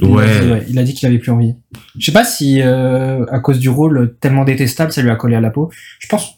Il 0.00 0.06
Ouais. 0.08 0.24
a 0.24 0.40
dit, 0.44 0.50
ouais, 0.50 0.66
il 0.68 0.78
a 0.78 0.82
dit 0.82 0.94
qu'il 0.94 1.06
avait 1.08 1.18
plus 1.18 1.30
envie. 1.30 1.54
Je 1.98 2.04
sais 2.06 2.12
pas 2.12 2.24
si 2.24 2.60
euh, 2.62 3.24
à 3.26 3.38
cause 3.40 3.58
du 3.58 3.68
rôle 3.68 4.16
tellement 4.20 4.44
détestable, 4.44 4.92
ça 4.92 5.02
lui 5.02 5.10
a 5.10 5.16
collé 5.16 5.36
à 5.36 5.40
la 5.40 5.50
peau. 5.50 5.70
Je 6.00 6.08
pense. 6.08 6.34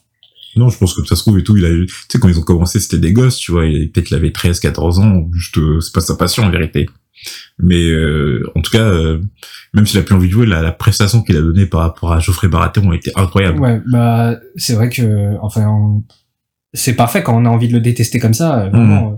Non, 0.56 0.68
je 0.70 0.78
pense 0.78 0.94
que 0.94 1.04
ça 1.06 1.16
se 1.16 1.22
trouve 1.22 1.38
et 1.38 1.42
tout, 1.42 1.56
il 1.56 1.64
a 1.66 1.68
tu 1.68 1.86
sais, 2.08 2.18
quand 2.18 2.28
ils 2.28 2.38
ont 2.38 2.42
commencé, 2.42 2.80
c'était 2.80 2.98
des 2.98 3.12
gosses, 3.12 3.36
tu 3.36 3.52
vois, 3.52 3.66
il- 3.66 3.90
peut-être 3.92 4.06
qu'il 4.06 4.16
avait 4.16 4.32
13, 4.32 4.58
14 4.60 4.98
ans, 4.98 5.28
juste, 5.32 5.58
euh, 5.58 5.80
c'est 5.80 5.92
pas 5.92 6.00
sa 6.00 6.16
passion, 6.16 6.44
en 6.44 6.50
vérité. 6.50 6.86
Mais, 7.58 7.82
euh, 7.90 8.42
en 8.54 8.60
tout 8.62 8.70
cas, 8.70 8.84
euh, 8.88 9.20
même 9.74 9.86
s'il 9.86 9.98
a 9.98 10.02
plus 10.02 10.14
envie 10.14 10.28
de 10.28 10.32
jouer, 10.32 10.46
la, 10.46 10.62
la 10.62 10.72
prestation 10.72 11.22
qu'il 11.22 11.36
a 11.36 11.40
donnée 11.42 11.66
par 11.66 11.80
rapport 11.80 12.12
à 12.12 12.20
Geoffrey 12.20 12.48
Baratheon 12.48 12.90
a 12.90 12.96
été 12.96 13.10
incroyable. 13.16 13.60
Ouais, 13.60 13.80
bah 13.90 14.38
c'est 14.56 14.74
vrai 14.74 14.88
que 14.90 15.34
enfin 15.42 15.66
on- 15.68 16.04
c'est 16.74 16.94
parfait 16.94 17.22
quand 17.22 17.34
on 17.36 17.44
a 17.46 17.48
envie 17.48 17.68
de 17.68 17.72
le 17.74 17.80
détester 17.80 18.18
comme 18.18 18.34
ça. 18.34 18.64
euh, 18.64 18.68
Vraiment, 18.70 19.12
euh, 19.12 19.16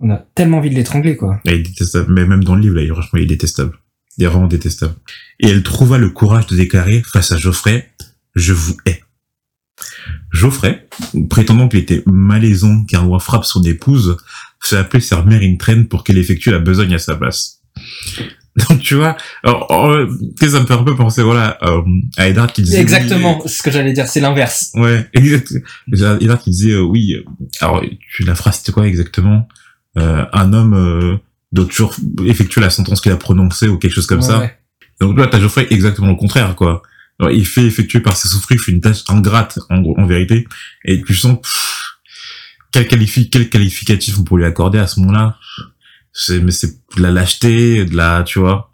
on 0.00 0.10
a 0.10 0.18
tellement 0.34 0.58
envie 0.58 0.70
de 0.70 0.74
l'étrangler 0.74 1.16
quoi. 1.16 1.40
Et 1.44 1.50
il 1.54 1.60
est 1.60 1.62
détestable. 1.62 2.12
Mais 2.12 2.24
même 2.26 2.44
dans 2.44 2.54
le 2.54 2.60
livre, 2.60 2.76
là, 2.76 2.82
il, 2.82 2.90
franchement, 2.92 3.18
il 3.18 3.22
est 3.22 3.26
détestable. 3.26 3.76
Il 4.16 4.24
est 4.24 4.28
vraiment 4.28 4.46
détestable. 4.46 4.94
Et 5.40 5.48
elle 5.48 5.62
trouva 5.62 5.98
le 5.98 6.10
courage 6.10 6.46
de 6.46 6.56
déclarer 6.56 7.02
face 7.04 7.32
à 7.32 7.36
Geoffrey, 7.36 7.90
je 8.34 8.52
vous 8.52 8.76
hais. 8.86 9.00
Geoffrey, 10.32 10.88
prétendant 11.30 11.68
qu'il 11.68 11.80
était 11.80 12.02
malaisant 12.06 12.84
qu'un 12.84 13.00
roi 13.00 13.18
frappe 13.20 13.44
son 13.44 13.62
épouse, 13.62 14.16
fait 14.60 14.76
appeler 14.76 15.00
sa 15.00 15.22
mère 15.22 15.40
une 15.42 15.56
traîne 15.58 15.86
pour 15.86 16.04
qu'elle 16.04 16.18
effectue 16.18 16.50
la 16.50 16.58
besogne 16.58 16.94
à 16.94 16.98
sa 16.98 17.16
place. 17.16 17.60
Donc 18.68 18.80
tu 18.80 18.96
vois, 18.96 19.16
alors, 19.44 19.88
euh, 19.88 20.08
sais, 20.40 20.48
ça 20.48 20.60
me 20.60 20.66
fait 20.66 20.74
un 20.74 20.82
peu 20.82 20.96
penser 20.96 21.22
voilà 21.22 21.58
euh, 21.62 21.80
à 22.16 22.26
Eddard 22.28 22.52
qui 22.52 22.62
disait 22.62 22.80
Exactement, 22.80 23.40
ce 23.46 23.62
que 23.62 23.70
j'allais 23.70 23.92
dire, 23.92 24.08
c'est 24.08 24.18
l'inverse. 24.18 24.72
Ouais, 24.74 25.06
exact. 25.14 25.52
Eddard 25.92 26.40
qui 26.40 26.50
disait 26.50 26.72
euh, 26.72 26.80
oui. 26.80 27.14
euh, 27.14 27.22
Alors 27.60 27.84
la 28.26 28.34
phrase 28.34 28.56
c'était 28.58 28.72
quoi 28.72 28.88
exactement? 28.88 29.46
euh, 29.46 29.67
Un 30.32 30.52
homme 30.52 30.74
euh, 30.74 31.16
doit 31.52 31.64
toujours 31.66 31.94
effectuer 32.24 32.60
la 32.60 32.70
sentence 32.70 33.00
qu'il 33.00 33.12
a 33.12 33.16
prononcée 33.16 33.68
ou 33.68 33.78
quelque 33.78 33.94
chose 33.94 34.06
comme 34.06 34.20
Ouais, 34.20 34.26
ça. 34.26 34.38
ouais. 34.40 34.58
Donc 35.00 35.16
là 35.18 35.26
t'as 35.28 35.40
Geoffrey 35.40 35.66
exactement 35.70 36.08
le 36.08 36.16
contraire 36.16 36.54
quoi. 36.56 36.82
Alors, 37.20 37.32
il 37.32 37.46
fait 37.46 37.64
effectuer 37.64 38.00
par 38.00 38.16
ses 38.16 38.28
souffrices 38.28 38.68
une 38.68 38.80
tâche 38.80 39.02
ingrate 39.08 39.58
en, 39.70 39.82
en 39.82 40.06
vérité 40.06 40.46
et 40.84 41.02
tu 41.02 41.14
sens 41.14 41.38
pff, 41.42 41.84
quel 42.72 42.86
qualifi 42.86 43.28
quel 43.30 43.48
qualificatif 43.48 44.18
on 44.18 44.24
pourrait 44.24 44.42
lui 44.42 44.48
accorder 44.48 44.78
à 44.78 44.86
ce 44.86 45.00
moment-là? 45.00 45.36
C'est 46.12 46.40
mais 46.40 46.50
c'est 46.52 46.78
de 46.96 47.02
la 47.02 47.10
lâcheté, 47.10 47.84
de 47.84 47.96
la 47.96 48.22
tu 48.24 48.38
vois. 48.38 48.72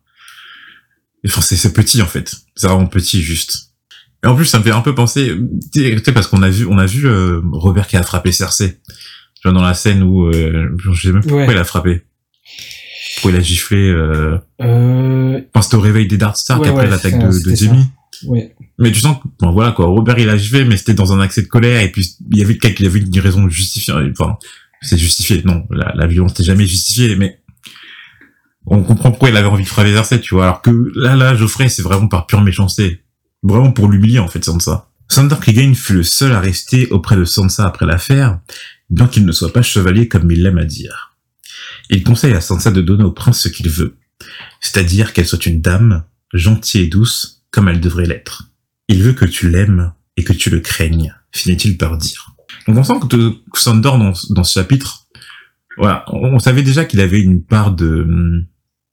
Enfin 1.26 1.40
c'est 1.40 1.72
petit 1.72 2.02
en 2.02 2.06
fait. 2.06 2.34
C'est 2.56 2.66
vraiment 2.68 2.86
petit 2.86 3.22
juste. 3.22 3.70
Et 4.22 4.26
en 4.26 4.34
plus, 4.34 4.46
ça 4.46 4.58
me 4.58 4.64
fait 4.64 4.70
un 4.70 4.80
peu 4.80 4.94
penser, 4.94 5.36
tu 5.74 6.00
sais, 6.02 6.12
parce 6.12 6.28
qu'on 6.28 6.42
a 6.42 6.48
vu, 6.48 6.64
on 6.66 6.78
a 6.78 6.86
vu 6.86 7.06
euh, 7.06 7.42
Robert 7.52 7.86
qui 7.86 7.98
a 7.98 8.02
frappé 8.02 8.32
Cersei. 8.32 8.78
Vois, 9.44 9.52
dans 9.52 9.62
la 9.62 9.74
scène 9.74 10.02
où, 10.02 10.26
euh, 10.26 10.70
je 10.78 11.00
sais 11.00 11.12
même 11.12 11.22
pas 11.22 11.28
pourquoi 11.28 11.46
Ouais. 11.46 11.52
il 11.54 11.58
a 11.58 11.64
frappé. 11.64 12.02
Pourquoi 13.16 13.30
il 13.32 13.36
a 13.36 13.40
giflé, 13.40 13.76
euh... 13.90 14.38
Euh, 14.60 15.40
enfin, 15.54 15.62
c'était 15.62 15.76
au 15.76 15.80
réveil 15.80 16.06
des 16.06 16.16
Dark 16.16 16.36
Stark 16.36 16.62
Ouais, 16.62 16.68
après 16.68 16.84
ouais, 16.84 16.90
l'attaque 16.90 17.18
de, 17.18 17.50
de. 17.50 17.54
Jamie. 17.54 17.84
ouais. 18.26 18.54
Mais 18.78 18.90
tu 18.90 19.00
sens 19.00 19.18
que, 19.18 19.28
bon, 19.38 19.52
voilà, 19.52 19.72
quoi, 19.72 19.86
Robert 19.86 20.18
il 20.18 20.28
a 20.28 20.36
giflé, 20.36 20.64
mais 20.64 20.76
c'était 20.76 20.94
dans 20.94 21.12
un 21.12 21.20
accès 21.20 21.42
de 21.42 21.46
colère, 21.46 21.80
et 21.80 21.92
puis, 21.92 22.16
il 22.32 22.38
y 22.38 22.42
avait 22.42 22.58
quelqu'un, 22.58 22.84
y 22.84 22.86
avait 22.86 23.00
une 23.00 23.20
raison 23.20 23.48
justifiée, 23.48 23.94
enfin, 24.18 24.36
c'est 24.82 24.98
justifié, 24.98 25.42
non, 25.44 25.64
la, 25.70 25.92
la 25.94 26.06
violence 26.06 26.38
n'est 26.38 26.44
jamais 26.44 26.66
justifiée, 26.66 27.14
mais, 27.16 27.38
on 28.66 28.82
comprend 28.82 29.10
pourquoi 29.10 29.28
il 29.28 29.36
avait 29.36 29.46
envie 29.48 29.62
de 29.64 29.68
frapper 29.68 29.92
Cersei, 29.92 30.20
tu 30.20 30.34
vois, 30.34 30.44
alors 30.44 30.62
que 30.62 30.70
là, 30.96 31.16
là, 31.16 31.34
Geoffrey, 31.34 31.68
c'est 31.68 31.82
vraiment 31.82 32.08
par 32.08 32.26
pure 32.26 32.40
méchanceté. 32.40 33.02
Vraiment 33.42 33.72
pour 33.72 33.88
l'humilier, 33.90 34.18
en 34.20 34.28
fait, 34.28 34.42
Sansa. 34.42 34.88
Sandor 35.08 35.38
Clegane 35.40 35.74
fut 35.74 35.92
le 35.92 36.02
seul 36.02 36.32
à 36.32 36.40
rester 36.40 36.88
auprès 36.90 37.14
de 37.14 37.24
Sansa 37.26 37.66
après 37.66 37.84
l'affaire, 37.84 38.40
bien 38.90 39.08
qu'il 39.08 39.24
ne 39.24 39.32
soit 39.32 39.52
pas 39.52 39.62
chevalier 39.62 40.08
comme 40.08 40.30
il 40.30 40.42
l'aime 40.42 40.58
à 40.58 40.64
dire. 40.64 41.16
Il 41.90 42.02
conseille 42.02 42.34
à 42.34 42.40
Sansa 42.40 42.70
de 42.70 42.80
donner 42.80 43.04
au 43.04 43.12
prince 43.12 43.40
ce 43.40 43.48
qu'il 43.48 43.68
veut, 43.68 43.96
c'est-à-dire 44.60 45.12
qu'elle 45.12 45.26
soit 45.26 45.46
une 45.46 45.60
dame, 45.60 46.04
gentille 46.32 46.82
et 46.82 46.86
douce, 46.86 47.42
comme 47.50 47.68
elle 47.68 47.80
devrait 47.80 48.06
l'être. 48.06 48.50
Il 48.88 49.02
veut 49.02 49.12
que 49.12 49.24
tu 49.24 49.48
l'aimes 49.48 49.92
et 50.16 50.24
que 50.24 50.32
tu 50.32 50.50
le 50.50 50.60
craignes, 50.60 51.14
finit-il 51.32 51.76
par 51.76 51.96
dire. 51.96 52.34
Donc 52.66 52.76
on 52.78 52.84
sent 52.84 52.94
que 53.10 53.34
Sandor, 53.54 53.98
dans, 53.98 54.12
dans 54.30 54.44
ce 54.44 54.60
chapitre, 54.60 55.04
voilà, 55.76 56.04
on, 56.08 56.38
savait 56.38 56.62
déjà 56.62 56.84
qu'il 56.84 57.00
avait 57.00 57.20
une 57.20 57.42
part 57.42 57.72
de, 57.72 58.02
hum, 58.02 58.46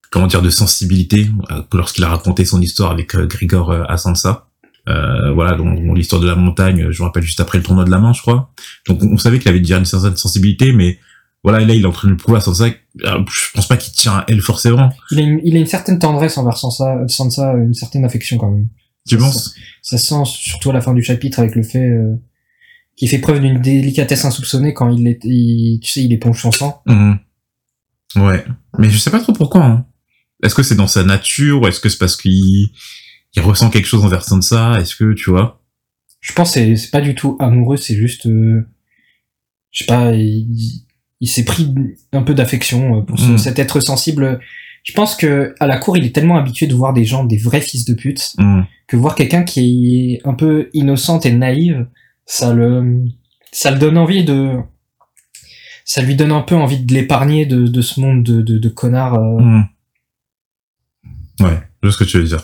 comment 0.09 0.27
dire, 0.27 0.41
de 0.41 0.49
sensibilité 0.49 1.29
euh, 1.51 1.61
lorsqu'il 1.73 2.03
a 2.03 2.09
raconté 2.09 2.45
son 2.45 2.61
histoire 2.61 2.91
avec 2.91 3.15
euh, 3.15 3.25
Grigor 3.27 3.71
euh, 3.71 3.83
à 3.87 3.97
Sansa. 3.97 4.47
Euh, 4.89 5.31
voilà, 5.33 5.55
donc 5.55 5.79
l'histoire 5.95 6.21
de 6.21 6.27
la 6.27 6.35
montagne, 6.35 6.89
je 6.91 7.01
me 7.01 7.05
rappelle 7.07 7.23
juste 7.23 7.39
après 7.39 7.57
le 7.59 7.63
tournoi 7.63 7.85
de 7.85 7.91
la 7.91 7.99
main, 7.99 8.13
je 8.13 8.21
crois. 8.21 8.51
Donc 8.87 9.01
on, 9.03 9.13
on 9.13 9.17
savait 9.17 9.39
qu'il 9.39 9.49
avait 9.49 9.59
déjà 9.59 9.77
une 9.77 9.85
certaine 9.85 10.15
sensibilité, 10.17 10.73
mais 10.73 10.97
voilà, 11.43 11.59
là 11.59 11.73
il 11.73 11.83
est 11.83 11.87
en 11.87 11.91
train 11.91 12.07
de 12.07 12.13
le 12.13 12.17
prouver 12.17 12.37
à 12.37 12.41
Sansa. 12.41 12.67
Je 12.95 13.51
pense 13.53 13.67
pas 13.67 13.77
qu'il 13.77 13.93
tient 13.93 14.13
à 14.13 14.25
elle 14.27 14.41
forcément. 14.41 14.91
Il 15.11 15.19
a, 15.19 15.21
une, 15.21 15.39
il 15.43 15.55
a 15.55 15.59
une 15.59 15.65
certaine 15.67 15.99
tendresse 15.99 16.37
envers 16.37 16.57
Sansa, 16.57 16.97
Sansa, 17.07 17.53
une 17.53 17.73
certaine 17.73 18.05
affection 18.05 18.37
quand 18.37 18.49
même. 18.51 18.67
Tu 19.07 19.15
Ça 19.17 19.23
penses? 19.23 19.55
Ça 19.81 19.97
se 19.97 20.05
sent 20.07 20.23
surtout 20.25 20.69
à 20.71 20.73
la 20.73 20.81
fin 20.81 20.93
du 20.93 21.03
chapitre 21.03 21.39
avec 21.39 21.55
le 21.55 21.63
fait 21.63 21.89
euh, 21.89 22.15
qu'il 22.95 23.07
fait 23.09 23.17
preuve 23.19 23.39
d'une 23.39 23.59
délicatesse 23.61 24.25
insoupçonnée 24.25 24.73
quand 24.73 24.89
il 24.89 25.07
est, 25.07 25.19
il- 25.23 25.79
tu 25.81 25.91
sais, 25.91 26.03
il 26.03 26.13
éponge 26.13 26.39
son 26.41 26.51
sang. 26.51 26.81
Mhm. 26.87 27.17
Ouais, 28.17 28.43
mais 28.77 28.89
je 28.89 28.97
sais 28.97 29.09
pas 29.09 29.19
trop 29.21 29.33
pourquoi. 29.33 29.63
Hein. 29.63 29.85
Est-ce 30.43 30.53
que 30.55 30.63
c'est 30.63 30.75
dans 30.75 30.87
sa 30.87 31.03
nature 31.03 31.61
ou 31.61 31.67
est-ce 31.67 31.79
que 31.79 31.87
c'est 31.87 31.97
parce 31.97 32.15
qu'il 32.17 32.69
il 33.35 33.41
ressent 33.41 33.69
quelque 33.69 33.87
chose 33.87 34.03
envers 34.05 34.23
Sansa 34.23 34.79
Est-ce 34.79 34.95
que 34.95 35.13
tu 35.13 35.29
vois? 35.29 35.61
Je 36.19 36.33
pense 36.33 36.53
que 36.53 36.75
c'est- 36.75 36.91
pas 36.91 37.01
du 37.01 37.15
tout 37.15 37.35
amoureux, 37.39 37.77
c'est 37.77 37.95
juste, 37.95 38.27
euh, 38.27 38.61
je 39.71 39.79
sais 39.79 39.85
pas, 39.85 40.11
il, 40.13 40.83
il 41.19 41.27
s'est 41.27 41.45
pris 41.45 41.73
un 42.13 42.21
peu 42.23 42.33
d'affection 42.33 42.99
euh, 42.99 43.01
pour 43.01 43.17
ce- 43.19 43.31
Mm. 43.31 43.37
cet 43.37 43.57
être 43.59 43.79
sensible. 43.79 44.39
Je 44.83 44.93
pense 44.93 45.15
que 45.15 45.53
à 45.59 45.67
la 45.67 45.77
cour, 45.77 45.95
il 45.97 46.05
est 46.05 46.13
tellement 46.13 46.37
habitué 46.37 46.67
de 46.67 46.73
voir 46.75 46.93
des 46.93 47.05
gens, 47.05 47.23
des 47.23 47.37
vrais 47.37 47.61
fils 47.61 47.85
de 47.85 47.93
pute, 47.93 48.33
Mhm. 48.37 48.65
que 48.87 48.97
voir 48.97 49.15
quelqu'un 49.15 49.43
qui 49.43 50.13
est 50.15 50.27
un 50.27 50.33
peu 50.33 50.69
innocente 50.73 51.25
et 51.25 51.31
naïve, 51.31 51.87
ça 52.25 52.53
le, 52.53 53.05
ça 53.51 53.69
le 53.71 53.77
donne 53.79 53.97
envie 53.97 54.23
de, 54.25 54.57
ça 55.85 56.01
lui 56.01 56.15
donne 56.15 56.31
un 56.31 56.41
peu 56.41 56.55
envie 56.55 56.79
de 56.83 56.93
l'épargner 56.93 57.45
de, 57.45 57.67
de 57.67 57.81
ce 57.81 57.99
monde 57.99 58.23
de, 58.23 58.41
de, 58.41 58.57
de 58.57 58.69
connards. 58.69 59.15
euh. 59.15 59.39
Mhm. 59.41 59.63
Ouais, 61.41 61.59
je 61.81 61.87
vois 61.87 61.91
ce 61.91 61.97
que 61.97 62.03
tu 62.03 62.17
veux 62.17 62.23
dire. 62.25 62.41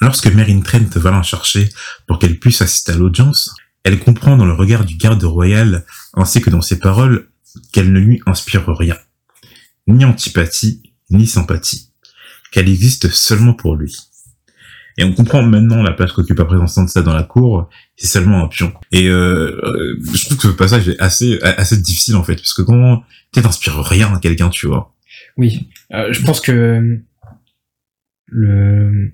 Lorsque 0.00 0.26
Meryn 0.26 0.60
Trent 0.60 0.88
va 0.96 1.10
la 1.10 1.22
chercher 1.22 1.68
pour 2.06 2.18
qu'elle 2.18 2.38
puisse 2.38 2.62
assister 2.62 2.92
à 2.92 2.96
l'audience, 2.96 3.54
elle 3.84 3.98
comprend 3.98 4.36
dans 4.36 4.46
le 4.46 4.52
regard 4.52 4.84
du 4.84 4.96
garde 4.96 5.22
royal 5.24 5.84
ainsi 6.14 6.40
que 6.40 6.50
dans 6.50 6.60
ses 6.60 6.78
paroles 6.78 7.28
qu'elle 7.72 7.92
ne 7.92 7.98
lui 7.98 8.20
inspire 8.26 8.66
rien. 8.68 8.96
Ni 9.86 10.04
antipathie, 10.04 10.82
ni 11.10 11.26
sympathie. 11.26 11.90
Qu'elle 12.52 12.68
existe 12.68 13.08
seulement 13.08 13.54
pour 13.54 13.76
lui. 13.76 13.96
Et 14.98 15.04
on 15.04 15.12
comprend 15.12 15.42
maintenant 15.42 15.82
la 15.82 15.92
place 15.92 16.12
qu'occupe 16.12 16.40
à 16.40 16.44
présent 16.44 16.66
Sansa 16.66 17.02
dans 17.02 17.14
la 17.14 17.22
cour, 17.22 17.68
c'est 17.96 18.08
seulement 18.08 18.44
un 18.44 18.48
pion. 18.48 18.72
Et 18.90 19.08
euh, 19.08 19.60
euh, 19.62 19.96
je 20.12 20.24
trouve 20.24 20.38
que 20.38 20.48
ce 20.48 20.52
passage 20.52 20.88
est 20.88 20.98
assez 20.98 21.38
assez 21.40 21.76
difficile 21.76 22.16
en 22.16 22.24
fait, 22.24 22.34
parce 22.34 22.52
que 22.52 22.62
quand 22.62 23.04
tu 23.32 23.40
t'inspires 23.40 23.80
rien 23.84 24.12
à 24.12 24.18
quelqu'un, 24.18 24.50
tu 24.50 24.66
vois? 24.66 24.94
Oui, 25.36 25.68
Euh, 25.92 26.12
je 26.12 26.20
pense 26.22 26.40
que 26.40 27.00
le, 28.26 29.12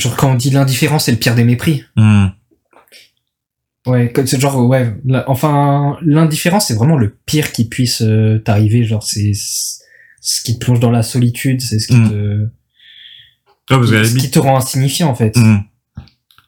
genre 0.00 0.16
quand 0.16 0.32
on 0.32 0.34
dit 0.34 0.50
l'indifférence, 0.50 1.04
c'est 1.04 1.12
le 1.12 1.18
pire 1.18 1.34
des 1.34 1.44
mépris. 1.44 1.84
Hmm. 1.96 2.26
Ouais, 3.86 4.12
comme- 4.12 4.26
c'est 4.26 4.38
genre 4.40 4.66
ouais, 4.66 4.94
la- 5.06 5.28
enfin 5.30 5.96
l'indifférence 6.02 6.66
c'est 6.68 6.74
vraiment 6.74 6.96
le 6.98 7.16
pire 7.26 7.50
qui 7.52 7.66
puisse 7.66 8.02
euh, 8.02 8.38
t'arriver, 8.38 8.84
genre 8.84 9.02
c'est 9.02 9.32
ce 9.34 10.42
qui 10.42 10.58
te 10.58 10.64
plonge 10.64 10.80
dans 10.80 10.90
la 10.90 11.02
solitude, 11.02 11.62
c'est 11.62 11.78
ce 11.78 11.86
qui 11.88 11.96
Mm. 11.96 12.10
te 12.10 12.46
parce 13.68 13.88
ce 13.88 14.16
qui 14.18 14.30
te 14.30 14.38
rend 14.38 14.56
insignifiant 14.58 15.08
en 15.08 15.14
fait. 15.14 15.34
Mhm. 15.36 15.62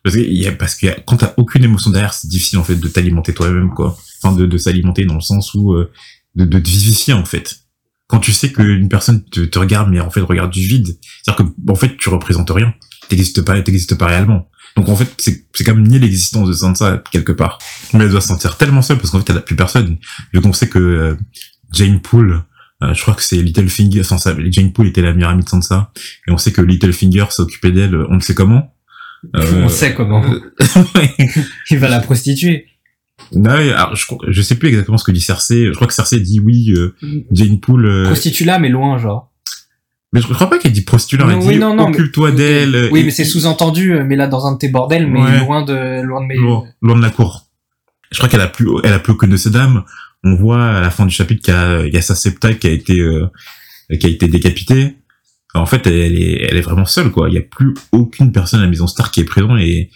Parce 0.05 0.17
que, 0.17 0.21
il 0.21 0.37
y 0.43 0.47
a, 0.49 0.53
parce 0.53 0.75
que 0.75 0.89
quand 1.07 1.19
t'as 1.19 1.33
aucune 1.37 1.63
émotion 1.63 1.91
derrière, 1.93 2.13
c'est 2.13 2.27
difficile 2.29 2.59
en 2.59 2.65
fait 2.65 2.75
de 2.75 2.89
t'alimenter 2.89 3.33
toi-même, 3.33 3.71
quoi. 3.71 3.97
Enfin, 4.23 4.35
de, 4.37 4.47
de 4.47 4.59
s'alimenter 4.59 5.05
dans 5.05 5.15
le 5.15 5.21
sens 5.21 5.55
où 5.55 5.73
euh, 5.75 5.93
de, 6.35 6.45
de 6.45 6.59
te 6.59 6.69
vivifier 6.69 7.15
en 7.15 7.25
fait. 7.25 7.61
Quand 8.09 8.19
tu 8.19 8.33
sais 8.33 8.53
qu'une 8.53 8.89
personne 8.89 9.25
te, 9.25 9.41
te 9.41 9.59
regarde, 9.59 9.89
mais 9.91 10.01
en 10.01 10.11
fait 10.11 10.21
regarde 10.21 10.51
du 10.51 10.61
vide, 10.67 10.99
c'est-à-dire 11.23 11.47
que 11.47 11.71
en 11.71 11.75
fait 11.77 11.97
tu 11.97 12.09
représentes 12.11 12.51
rien, 12.51 12.75
t'existes 13.16 13.42
pas, 13.42 13.61
t'existes 13.61 13.95
pas 13.97 14.07
réellement. 14.07 14.49
Donc 14.76 14.88
en 14.88 14.97
fait 14.97 15.09
c'est 15.19 15.64
comme 15.64 15.83
nier 15.87 15.99
l'existence 15.99 16.49
de 16.49 16.52
Sansa 16.54 17.02
quelque 17.11 17.33
part. 17.33 17.59
Mais 17.92 18.04
elle 18.04 18.11
doit 18.11 18.21
se 18.23 18.28
sentir 18.28 18.57
tellement 18.57 18.83
seule 18.83 18.97
parce 18.99 19.11
qu'en 19.11 19.21
fait 19.21 19.31
elle 19.31 19.38
a 19.38 19.42
plus 19.42 19.57
personne. 19.57 19.99
Vu 20.33 20.40
qu'on 20.40 20.52
sait 20.52 20.69
que 20.69 20.78
euh, 20.78 21.14
Jane 21.73 22.00
Poole, 22.00 22.42
euh, 22.83 22.95
je 22.95 23.02
crois 23.02 23.14
que 23.14 23.23
c'est 23.23 23.37
Littlefinger, 23.37 24.00
enfin 24.00 24.19
ça, 24.19 24.35
Jane 24.50 24.73
Poole 24.73 24.88
était 24.88 25.02
la 25.02 25.12
meilleure 25.12 25.31
amie 25.31 25.45
de 25.45 25.49
Sansa, 25.49 25.92
et 26.26 26.33
on 26.33 26.38
sait 26.38 26.52
que 26.52 26.62
Littlefinger 26.62 27.26
occupé 27.38 27.71
d'elle, 27.71 27.95
on 28.09 28.14
ne 28.14 28.21
sait 28.21 28.35
comment. 28.35 28.75
Euh, 29.37 29.64
On 29.64 29.69
sait 29.69 29.95
comment. 29.95 30.25
Il 31.71 31.78
va 31.78 31.88
la 31.88 32.00
prostituer. 32.00 32.66
Non, 33.35 33.57
et 33.59 33.73
alors, 33.73 33.95
je, 33.95 34.04
je 34.28 34.42
sais 34.42 34.57
plus 34.57 34.69
exactement 34.69 34.99
ce 34.99 35.04
que 35.04 35.12
dit 35.12 35.21
Cersei. 35.21 35.66
Je 35.66 35.73
crois 35.73 35.87
que 35.87 35.95
Cersei 35.95 36.19
dit 36.19 36.40
oui, 36.40 36.73
euh, 36.76 36.95
Jane 37.31 37.61
Poole. 37.61 37.87
euh, 37.87 38.04
Prostitue 38.07 38.45
là 38.45 38.59
mais 38.59 38.69
loin 38.69 38.99
genre. 38.99 39.32
Mais 40.12 40.21
je 40.21 40.26
crois 40.33 40.49
pas 40.50 40.59
qu'elle 40.59 40.73
dit 40.73 40.83
prostituée. 40.85 41.25
Elle 41.28 41.38
dit 41.38 41.47
oui, 41.49 41.59
mais- 41.59 41.64
occupe-toi 41.83 42.33
d'elle. 42.33 42.88
Oui, 42.92 43.00
et- 43.00 43.04
mais 43.04 43.11
c'est 43.11 43.25
sous-entendu, 43.25 43.95
mais 44.07 44.16
là 44.16 44.26
dans 44.26 44.47
un 44.47 44.52
de 44.52 44.59
tes 44.59 44.69
bordels, 44.69 45.07
mais 45.07 45.21
Ouais. 45.23 45.38
loin 45.40 45.62
de 45.64 46.02
loin 46.02 46.21
de 46.23 46.26
mes. 46.26 46.37
loin, 46.37 46.64
loin 46.83 46.97
de 46.97 47.02
la 47.02 47.11
cour. 47.11 47.47
Je 48.11 48.19
crois 48.19 48.28
qu'elle 48.28 48.40
a 48.42 48.49
plus, 48.49 48.69
elle 48.85 48.92
a 48.92 48.99
plus 48.99 49.12
aucune 49.14 49.31
de 49.31 49.37
ces 49.37 49.50
dames. 49.50 49.85
on 50.25 50.37
voit 50.37 50.64
à 50.64 50.81
la 50.81 50.90
fin 50.90 51.04
du 51.04 51.12
chapitre 51.12 51.42
qu'il 51.42 51.52
y 51.52 51.57
a, 51.57 51.85
il 51.85 51.92
y 51.92 51.97
a 51.97 52.02
sa 52.02 52.14
septa 52.14 52.54
qui 52.54 52.69
a 52.69 52.71
été 52.71 53.00
euh, 53.00 53.26
qui 53.99 54.07
a 54.07 54.09
été 54.09 54.28
décapitée. 54.28 54.97
En 55.54 55.66
fait, 55.66 55.85
elle 55.88 56.16
est, 56.16 56.47
elle 56.49 56.57
est 56.57 56.61
vraiment 56.62 56.85
seule, 56.85 57.11
quoi. 57.11 57.28
Il 57.28 57.35
y 57.35 57.38
a 57.38 57.42
plus 57.42 57.75
aucune 57.90 58.31
personne 58.33 58.61
à 58.61 58.62
la 58.62 58.69
maison 58.69 58.87
Star 58.87 59.11
qui 59.11 59.19
est 59.21 59.25
présente 59.25 59.59
et 59.61 59.90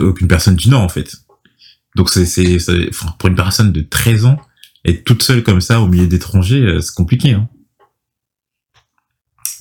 aucune 0.00 0.26
personne 0.28 0.56
du 0.56 0.68
Nord, 0.68 0.82
en 0.82 0.88
fait. 0.88 1.14
Donc 1.94 2.10
c'est, 2.10 2.26
c'est, 2.26 2.58
pour 3.18 3.28
une 3.28 3.34
personne 3.36 3.70
de 3.70 3.82
13 3.82 4.24
ans, 4.26 4.36
être 4.84 5.04
toute 5.04 5.22
seule 5.22 5.42
comme 5.44 5.60
ça 5.60 5.80
au 5.80 5.86
milieu 5.86 6.06
d'étrangers, 6.08 6.60
euh, 6.60 6.80
c'est 6.80 6.94
compliqué, 6.94 7.30
hein. 7.32 7.48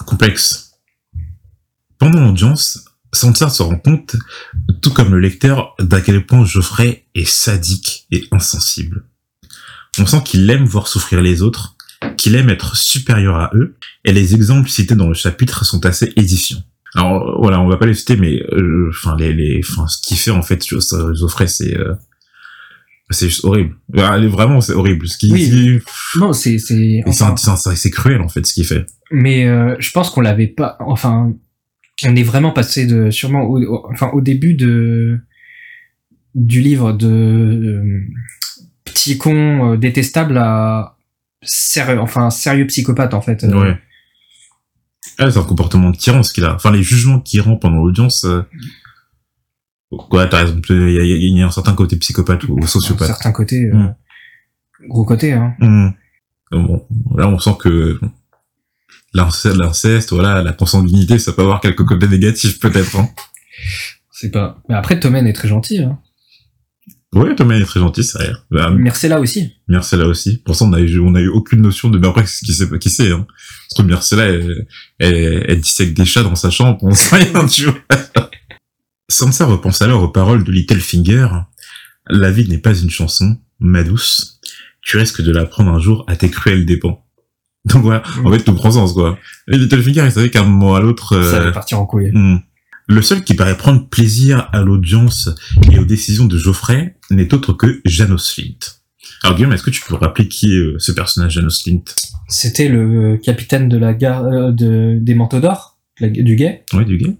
Complexe. 0.05 0.71
Pendant 1.97 2.25
l'audience, 2.25 2.85
Sansa 3.13 3.49
se 3.49 3.61
rend 3.61 3.77
compte, 3.77 4.15
tout 4.81 4.91
comme 4.91 5.11
le 5.11 5.19
lecteur, 5.19 5.75
d'à 5.79 6.01
quel 6.01 6.25
point 6.25 6.45
Geoffrey 6.45 7.05
est 7.13 7.27
sadique 7.27 8.07
et 8.11 8.25
insensible. 8.31 9.05
On 9.99 10.05
sent 10.05 10.21
qu'il 10.23 10.49
aime 10.49 10.65
voir 10.65 10.87
souffrir 10.87 11.21
les 11.21 11.41
autres, 11.41 11.75
qu'il 12.17 12.35
aime 12.35 12.49
être 12.49 12.75
supérieur 12.75 13.35
à 13.35 13.51
eux, 13.53 13.75
et 14.05 14.13
les 14.13 14.33
exemples 14.33 14.69
cités 14.69 14.95
dans 14.95 15.07
le 15.07 15.13
chapitre 15.13 15.65
sont 15.65 15.85
assez 15.85 16.13
édifiants. 16.15 16.63
Alors 16.95 17.39
voilà, 17.41 17.61
on 17.61 17.69
va 17.69 17.77
pas 17.77 17.85
les 17.85 17.93
citer, 17.93 18.17
mais 18.17 18.41
euh, 18.51 18.89
enfin 18.89 19.15
les, 19.17 19.33
les, 19.33 19.61
enfin 19.63 19.87
ce 19.87 20.01
qu'il 20.01 20.17
fait 20.17 20.31
en 20.31 20.41
fait 20.41 20.65
Geoffrey, 20.65 21.47
c'est 21.47 21.77
euh, 21.77 21.93
c'est 23.11 23.29
juste 23.29 23.45
horrible. 23.45 23.75
Ah, 23.97 24.17
Vraiment, 24.19 24.61
c'est 24.61 24.73
horrible. 24.73 25.07
Ce 25.07 25.17
Oui. 25.31 25.49
dit, 25.49 25.79
Non, 26.19 26.33
c'est 26.33 26.57
c'est 26.57 27.01
enfin, 27.05 27.35
c'est 27.75 27.89
cruel 27.91 28.21
en 28.21 28.27
fait 28.29 28.45
ce 28.45 28.53
qu'il 28.53 28.65
fait. 28.65 28.85
mais 29.11 29.45
euh, 29.47 29.75
je 29.79 29.91
pense 29.91 30.09
qu'on 30.09 30.21
l'avait 30.21 30.47
pas 30.47 30.77
enfin 30.79 31.33
on 32.05 32.15
est 32.15 32.23
vraiment 32.23 32.51
passé 32.51 32.85
de 32.87 33.11
sûrement 33.11 33.43
au, 33.43 33.61
au- 33.61 33.87
enfin 33.91 34.09
au 34.13 34.21
début 34.21 34.55
de 34.55 35.19
du 36.33 36.61
livre 36.61 36.93
de 36.93 37.07
euh, 37.07 37.99
petit 38.85 39.17
con 39.17 39.73
euh, 39.73 39.77
détestable 39.77 40.37
à 40.37 40.97
sérieux 41.43 41.99
enfin 41.99 42.29
sérieux 42.29 42.65
psychopathe 42.67 43.13
en 43.13 43.21
fait 43.21 43.43
Euh, 43.43 43.61
Ouais. 43.61 43.77
Ah, 45.17 45.29
c'est 45.29 45.37
un 45.39 45.43
comportement 45.43 45.89
de 45.91 45.97
tyran 45.97 46.23
ce 46.23 46.33
qu'il 46.33 46.45
a. 46.45 46.55
Enfin, 46.55 46.71
les 46.71 46.81
jugements 46.81 47.19
qu'il 47.19 47.41
rend 47.41 47.55
pendant 47.57 47.77
l'audience. 47.77 48.23
Quoi, 50.09 50.27
t'as 50.27 50.39
raison. 50.45 50.61
Il 50.69 50.75
y, 50.93 50.99
a, 50.99 51.03
il 51.03 51.37
y 51.37 51.41
a 51.41 51.47
un 51.47 51.51
certain 51.51 51.73
côté 51.73 51.97
psychopathe 51.97 52.43
ou 52.45 52.65
sociopathe. 52.65 53.07
certain 53.07 53.31
côté 53.31 53.65
euh, 53.65 53.73
Mm. 53.73 53.95
gros 54.87 55.05
côté 55.05 55.33
hein 55.33 55.53
Hum. 55.61 55.93
Bon, 56.51 56.85
là, 57.15 57.27
on 57.27 57.39
sent 57.39 57.55
que 57.59 57.99
l'inceste, 59.13 60.11
voilà, 60.13 60.41
la 60.41 60.53
consanguinité, 60.53 61.19
ça 61.19 61.33
peut 61.33 61.41
avoir 61.41 61.61
quelques 61.61 61.85
côtés 61.85 62.07
négatifs, 62.07 62.59
peut-être. 62.59 62.97
Hein. 62.97 63.09
c'est 64.11 64.31
pas 64.31 64.61
mais 64.69 64.75
après 64.75 64.99
Tommen 64.99 65.27
est 65.27 65.33
très 65.33 65.47
gentil 65.47 65.79
hein. 65.79 65.99
Ouais, 67.13 67.35
Thomas 67.35 67.55
est 67.55 67.65
très 67.65 67.81
gentil, 67.81 68.05
c'est 68.05 68.17
vrai. 68.19 68.31
Bah, 68.51 68.69
Myrcella 68.69 69.19
aussi 69.19 69.53
Myrcella 69.67 70.05
aussi. 70.07 70.37
Pour 70.45 70.55
ça, 70.55 70.63
on 70.63 70.71
a 70.71 70.79
eu, 70.79 70.97
on 70.99 71.13
a 71.13 71.19
eu 71.19 71.27
aucune 71.27 71.59
notion 71.61 71.89
de, 71.89 71.99
mais 71.99 72.07
après, 72.07 72.23
qui 72.23 72.53
c'est, 72.53 72.79
qui 72.79 72.89
c'est, 72.89 73.11
hein. 73.11 73.27
Parce 73.69 73.77
que 73.77 73.81
Myrcella, 73.85 74.23
elle, 74.27 74.65
elle, 74.97 75.45
elle 75.49 75.59
dissèque 75.59 75.93
des 75.93 76.05
chats 76.05 76.23
dans 76.23 76.35
sa 76.35 76.49
chambre, 76.49 76.77
on 76.81 76.91
sait 76.91 77.17
rien, 77.17 77.45
tu 77.47 77.65
vois. 77.65 77.75
Sansa 79.11 79.45
repense 79.45 79.81
alors 79.81 80.01
aux 80.03 80.09
paroles 80.09 80.43
de 80.43 80.51
Littlefinger. 80.51 81.27
La 82.09 82.31
vie 82.31 82.47
n'est 82.47 82.57
pas 82.57 82.73
une 82.73 82.89
chanson, 82.89 83.37
ma 83.59 83.83
douce. 83.83 84.39
Tu 84.81 84.97
risques 84.97 85.21
de 85.21 85.31
la 85.31 85.45
prendre 85.45 85.71
un 85.71 85.79
jour 85.79 86.03
à 86.07 86.15
tes 86.15 86.29
cruels 86.29 86.65
dépens. 86.65 87.05
Donc 87.65 87.83
voilà, 87.83 88.01
en 88.23 88.31
fait, 88.31 88.43
tout 88.43 88.55
prend 88.55 88.71
sens, 88.71 88.93
quoi. 88.93 89.19
Et 89.51 89.57
Littlefinger, 89.57 90.05
il 90.05 90.11
savait 90.11 90.29
qu'à 90.29 90.41
un 90.41 90.45
moment 90.45 90.75
à 90.75 90.79
l'autre, 90.79 91.09
ça 91.21 91.37
euh, 91.37 91.43
va 91.45 91.51
partir 91.51 91.79
en 91.79 91.85
couille 91.85 92.11
Hmm. 92.11 92.37
Le 92.87 93.01
seul 93.01 93.23
qui 93.23 93.35
paraît 93.35 93.55
prendre 93.55 93.87
plaisir 93.87 94.49
à 94.51 94.63
l'audience 94.63 95.29
et 95.71 95.79
aux 95.79 95.85
décisions 95.85 96.25
de 96.25 96.37
Geoffrey 96.37 96.97
n'est 97.09 97.33
autre 97.33 97.53
que 97.53 97.79
Janos 97.85 98.33
Flint. 98.33 98.57
Alors 99.23 99.37
Guillaume, 99.37 99.53
est-ce 99.53 99.63
que 99.63 99.69
tu 99.69 99.81
peux 99.87 99.95
rappeler 99.95 100.27
qui 100.27 100.53
est 100.53 100.57
euh, 100.57 100.75
ce 100.79 100.91
personnage 100.91 101.33
Janos 101.33 101.61
Flint? 101.61 101.83
C'était 102.27 102.67
le 102.67 103.17
capitaine 103.17 103.69
de 103.69 103.77
la 103.77 103.93
gare 103.93 104.25
euh, 104.25 104.51
de 104.51 104.97
des 104.99 105.13
manteaux 105.13 105.39
d'or 105.39 105.77
du 106.01 106.35
guet? 106.35 106.65
Ouais, 106.73 106.83
du 106.83 106.97
gars 106.97 107.13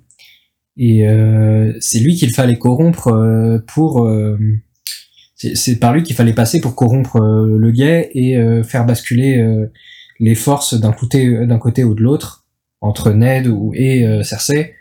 Et 0.78 1.08
euh, 1.08 1.74
c'est 1.80 2.00
lui 2.00 2.16
qu'il 2.16 2.34
fallait 2.34 2.58
corrompre 2.58 3.08
euh, 3.10 3.60
pour. 3.68 4.06
euh, 4.06 4.38
c'est 5.36 5.80
par 5.80 5.94
lui 5.94 6.04
qu'il 6.04 6.16
fallait 6.16 6.34
passer 6.34 6.62
pour 6.62 6.76
corrompre 6.76 7.16
euh, 7.16 7.58
le 7.58 7.72
guet 7.72 8.12
et 8.14 8.38
euh, 8.38 8.64
faire 8.64 8.86
basculer 8.86 9.40
euh, 9.40 9.72
les 10.20 10.36
forces 10.36 10.76
d'un 10.80 10.92
côté, 10.94 11.48
d'un 11.48 11.58
côté 11.58 11.84
ou 11.84 11.96
de 11.96 12.02
l'autre 12.04 12.46
entre 12.80 13.12
Ned 13.12 13.48
ou, 13.48 13.72
et 13.74 14.06
euh, 14.06 14.22
Cersei. 14.24 14.76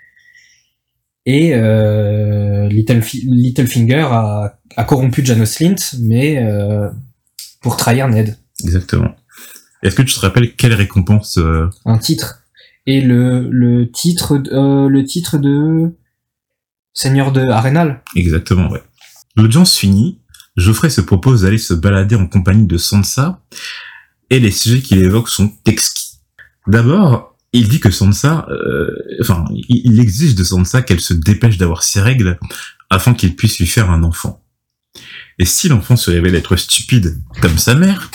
Et 1.27 1.55
euh, 1.55 2.69
Little, 2.69 3.01
Littlefinger 3.25 4.07
a, 4.11 4.59
a 4.77 4.85
corrompu 4.85 5.25
Janos 5.25 5.47
Slint, 5.47 5.77
mais 6.03 6.39
euh, 6.39 6.89
pour 7.63 7.77
trahir 7.77 8.09
Ned. 8.09 8.37
Exactement. 8.63 9.15
Est-ce 9.83 9.97
que 9.97 10.03
tu 10.03 10.15
te 10.15 10.21
rappelles 10.21 10.55
quelle 10.57 10.75
récompense 10.75 11.39
euh, 11.39 11.69
Un 11.87 11.99
titre. 11.99 12.40
Et 12.93 13.01
le, 13.01 13.49
le 13.51 13.91
titre, 13.91 14.39
de- 14.39 14.51
euh, 14.53 14.89
le 14.89 15.05
titre 15.05 15.39
de 15.39 15.95
Seigneur 16.93 17.31
de 17.31 17.41
Arenal. 17.43 18.03
Exactement, 18.17 18.69
ouais. 18.71 18.83
L'audience 19.37 19.77
finie, 19.77 20.19
Geoffrey 20.57 20.91
se 20.91 21.01
propose 21.01 21.43
d'aller 21.43 21.59
se 21.59 21.75
balader 21.75 22.17
en 22.17 22.27
compagnie 22.27 22.67
de 22.67 22.79
Sansa, 22.79 23.41
et 24.29 24.41
les 24.41 24.51
sujets 24.51 24.81
qu'il 24.81 24.99
évoque 24.99 25.29
sont 25.29 25.53
exquis. 25.67 26.19
D'abord, 26.67 27.37
il 27.53 27.69
dit 27.69 27.79
que 27.81 27.91
Sansa, 27.93 28.47
euh, 28.51 28.91
enfin, 29.21 29.45
il 29.53 29.65
il 29.85 30.01
exige 30.01 30.35
de 30.35 30.43
Sansa 30.45 30.83
qu'elle 30.83 31.01
se 31.01 31.15
dépêche 31.15 31.59
d'avoir 31.59 31.83
ses 31.85 32.01
règles 32.01 32.39
afin 32.91 33.15
qu'il 33.15 33.37
puisse 33.37 33.59
lui 33.61 33.67
faire 33.67 33.89
un 33.91 34.03
enfant. 34.03 34.43
Et 35.39 35.45
si 35.45 35.69
l'enfant 35.69 35.97
se 35.97 36.11
révèle 36.11 36.35
être 36.35 36.57
stupide 36.57 37.21
comme 37.41 37.57
sa 37.59 37.75
mère, 37.77 38.11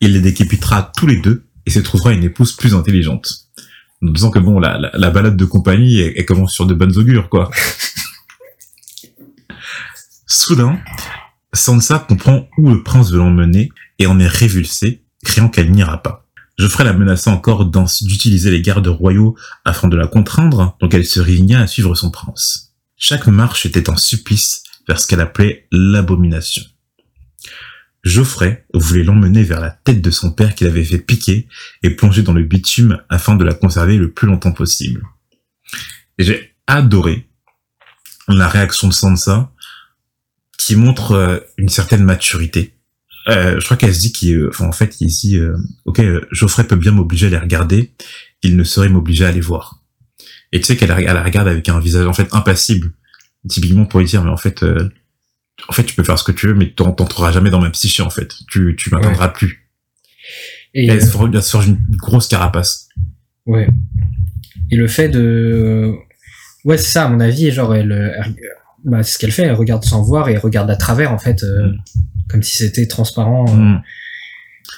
il 0.00 0.12
les 0.12 0.20
décapitera 0.20 0.92
tous 0.96 1.06
les 1.06 1.20
deux 1.20 1.44
et 1.66 1.70
se 1.70 1.80
trouvera 1.80 2.12
une 2.12 2.24
épouse 2.24 2.52
plus 2.52 2.74
intelligente. 2.74 3.46
En 4.02 4.10
disant 4.10 4.30
que 4.30 4.38
bon, 4.38 4.58
la, 4.58 4.78
la, 4.78 4.90
la 4.94 5.10
balade 5.10 5.36
de 5.36 5.44
compagnie, 5.44 6.00
elle, 6.00 6.14
elle 6.16 6.24
commence 6.24 6.52
sur 6.52 6.66
de 6.66 6.74
bonnes 6.74 6.96
augures, 6.96 7.28
quoi. 7.28 7.50
Soudain, 10.26 10.78
Sansa 11.52 11.98
comprend 11.98 12.48
où 12.56 12.70
le 12.70 12.82
prince 12.82 13.10
veut 13.10 13.18
l'emmener 13.18 13.70
et 13.98 14.06
en 14.06 14.18
est 14.20 14.26
révulsée, 14.26 15.02
criant 15.24 15.48
qu'elle 15.48 15.70
n'ira 15.70 16.02
pas. 16.02 16.26
Geoffrey 16.58 16.84
la 16.84 16.92
menaça 16.92 17.30
encore 17.30 17.64
d'utiliser 17.64 18.50
les 18.50 18.60
gardes 18.60 18.86
royaux 18.86 19.34
afin 19.64 19.88
de 19.88 19.96
la 19.96 20.06
contraindre, 20.06 20.76
donc 20.80 20.94
elle 20.94 21.06
se 21.06 21.18
résigna 21.18 21.60
à 21.60 21.66
suivre 21.66 21.94
son 21.94 22.10
prince. 22.10 22.74
Chaque 22.96 23.26
marche 23.26 23.64
était 23.64 23.88
un 23.88 23.96
supplice 23.96 24.62
vers 24.86 25.00
ce 25.00 25.06
qu'elle 25.06 25.20
appelait 25.20 25.66
l'abomination. 25.72 26.62
Geoffrey 28.02 28.64
voulait 28.72 29.04
l'emmener 29.04 29.42
vers 29.42 29.60
la 29.60 29.70
tête 29.70 30.00
de 30.00 30.10
son 30.10 30.32
père 30.32 30.54
qu'il 30.54 30.66
avait 30.66 30.84
fait 30.84 30.98
piquer 30.98 31.48
et 31.82 31.90
plonger 31.90 32.22
dans 32.22 32.32
le 32.32 32.42
bitume 32.44 33.02
afin 33.08 33.36
de 33.36 33.44
la 33.44 33.52
conserver 33.54 33.96
le 33.98 34.10
plus 34.10 34.26
longtemps 34.26 34.52
possible. 34.52 35.02
J'ai 36.18 36.54
adoré 36.66 37.28
la 38.28 38.48
réaction 38.48 38.88
de 38.88 38.92
Sansa 38.92 39.52
qui 40.58 40.76
montre 40.76 41.12
euh, 41.12 41.38
une 41.58 41.68
certaine 41.68 42.04
maturité. 42.04 42.74
Euh, 43.28 43.58
je 43.60 43.64
crois 43.64 43.76
qu'elle 43.76 43.94
se 43.94 44.00
dit 44.00 44.12
qu'il, 44.12 44.34
euh, 44.36 44.48
enfin 44.50 44.66
en 44.66 44.72
fait, 44.72 44.96
il 45.00 45.10
se 45.10 45.20
dit, 45.26 45.36
euh, 45.38 45.56
ok, 45.84 46.00
euh, 46.00 46.20
Geoffrey 46.30 46.64
peut 46.64 46.76
bien 46.76 46.92
m'obliger 46.92 47.26
à 47.26 47.30
les 47.30 47.38
regarder, 47.38 47.94
il 48.42 48.56
ne 48.56 48.64
saurait 48.64 48.88
m'obliger 48.88 49.24
à 49.26 49.32
les 49.32 49.40
voir. 49.40 49.82
Et 50.52 50.60
tu 50.60 50.66
sais 50.66 50.76
qu'elle 50.76 50.88
la- 50.88 51.00
elle 51.00 51.06
la 51.14 51.22
regarde 51.22 51.48
avec 51.48 51.68
un 51.68 51.78
visage 51.80 52.06
en 52.06 52.12
fait 52.12 52.28
impassible, 52.32 52.92
typiquement 53.48 53.84
pour 53.84 54.00
lui 54.00 54.06
dire, 54.06 54.22
mais 54.24 54.30
en 54.30 54.36
fait, 54.36 54.62
euh, 54.62 54.88
en 55.68 55.72
fait, 55.72 55.84
tu 55.84 55.94
peux 55.94 56.04
faire 56.04 56.18
ce 56.18 56.24
que 56.24 56.32
tu 56.32 56.46
veux, 56.48 56.54
mais 56.54 56.66
tu 56.68 56.74
t'entreras 56.74 57.32
jamais 57.32 57.50
dans 57.50 57.60
ma 57.60 57.70
psyché 57.70 58.02
en 58.02 58.10
fait. 58.10 58.32
Tu, 58.50 58.74
tu 58.76 58.90
m'atteindras 58.90 59.28
plus. 59.28 59.68
Et, 60.74 60.86
elle, 60.86 60.98
euh, 60.98 61.00
se 61.00 61.06
forge, 61.10 61.30
elle 61.34 61.42
se 61.42 61.50
forge 61.50 61.66
une 61.68 61.78
grosse 61.96 62.28
carapace. 62.28 62.88
Ouais. 63.46 63.68
Et 64.70 64.76
le 64.76 64.86
fait 64.86 65.08
de, 65.08 65.94
ouais, 66.64 66.76
c'est 66.78 66.90
ça 66.92 67.04
à 67.06 67.08
mon 67.08 67.20
avis. 67.20 67.50
Genre, 67.50 67.74
elle, 67.74 67.90
elle- 67.92 68.36
bah, 68.84 69.02
c'est 69.02 69.14
ce 69.14 69.18
qu'elle 69.18 69.32
fait. 69.32 69.42
Elle 69.42 69.54
regarde 69.54 69.84
sans 69.84 70.02
voir 70.02 70.28
et 70.28 70.32
elle 70.32 70.38
regarde 70.38 70.70
à 70.70 70.76
travers 70.76 71.12
en 71.12 71.18
fait, 71.18 71.42
euh, 71.42 71.68
Mm. 71.68 71.76
comme 72.28 72.42
si 72.42 72.56
c'était 72.56 72.86
transparent. 72.86 73.46
euh. 73.48 73.56
Mm. 73.56 73.82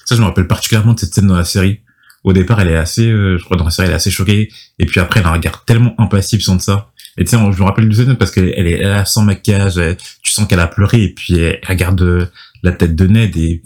Ça, 0.06 0.14
je 0.16 0.20
me 0.20 0.26
rappelle 0.26 0.46
particulièrement 0.48 0.94
de 0.94 1.00
cette 1.00 1.14
scène 1.14 1.26
dans 1.26 1.36
la 1.36 1.44
série. 1.44 1.80
Au 2.24 2.32
départ, 2.32 2.60
elle 2.60 2.68
est 2.68 2.76
assez, 2.76 3.06
euh, 3.10 3.36
je 3.38 3.44
crois 3.44 3.56
dans 3.56 3.64
la 3.64 3.70
série, 3.70 3.86
elle 3.88 3.92
est 3.92 3.96
assez 3.96 4.10
choquée. 4.10 4.48
Et 4.78 4.86
puis 4.86 5.00
après, 5.00 5.20
elle 5.20 5.26
a 5.26 5.30
un 5.30 5.32
regard 5.34 5.64
tellement 5.64 5.94
impassible 6.00 6.40
sur 6.42 6.58
ça. 6.60 6.91
Et 7.18 7.24
tu 7.24 7.30
sais, 7.30 7.36
je 7.36 7.58
me 7.58 7.64
rappelle 7.64 7.88
de 7.88 7.94
cette 7.94 8.06
scène 8.06 8.16
parce 8.16 8.30
qu'elle 8.30 8.52
elle 8.56 8.66
est 8.66 8.80
est 8.80 9.04
sans 9.04 9.22
maquillage. 9.22 9.76
elle- 9.78 9.96
tu 10.22 10.32
sens 10.32 10.46
qu'elle 10.48 10.60
a 10.60 10.66
pleuré 10.68 11.02
et 11.02 11.12
puis 11.14 11.38
elle 11.38 11.60
regarde 11.66 12.30
la 12.62 12.72
tête 12.72 12.94
de 12.96 13.06
Ned 13.06 13.36
et 13.36 13.62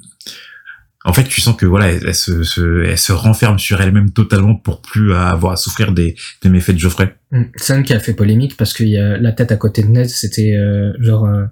en 1.04 1.12
fait, 1.12 1.22
tu 1.22 1.40
sens 1.40 1.54
que 1.54 1.66
voilà, 1.66 1.92
elle, 1.92 2.02
elle 2.04 2.14
se, 2.16 2.42
se- 2.42 2.82
elle 2.84 2.98
se 2.98 3.12
renferme 3.12 3.60
sur 3.60 3.80
elle-même 3.80 4.10
totalement 4.10 4.56
pour 4.56 4.82
plus 4.82 5.14
avoir 5.14 5.52
à 5.52 5.56
souffrir 5.56 5.92
des, 5.92 6.16
des 6.42 6.48
méfaits 6.48 6.72
de 6.72 6.78
Geoffrey. 6.78 7.14
Mm. 7.30 7.42
Scène 7.54 7.82
qui 7.84 7.92
a 7.92 8.00
fait 8.00 8.14
polémique 8.14 8.56
parce 8.56 8.72
qu'il 8.74 8.88
y 8.88 8.98
a 8.98 9.16
la 9.16 9.30
tête 9.30 9.52
à 9.52 9.56
côté 9.56 9.82
de 9.84 9.88
Ned, 9.88 10.08
c'était 10.08 10.56
euh, 10.56 10.92
genre, 10.98 11.26
euh, 11.26 11.44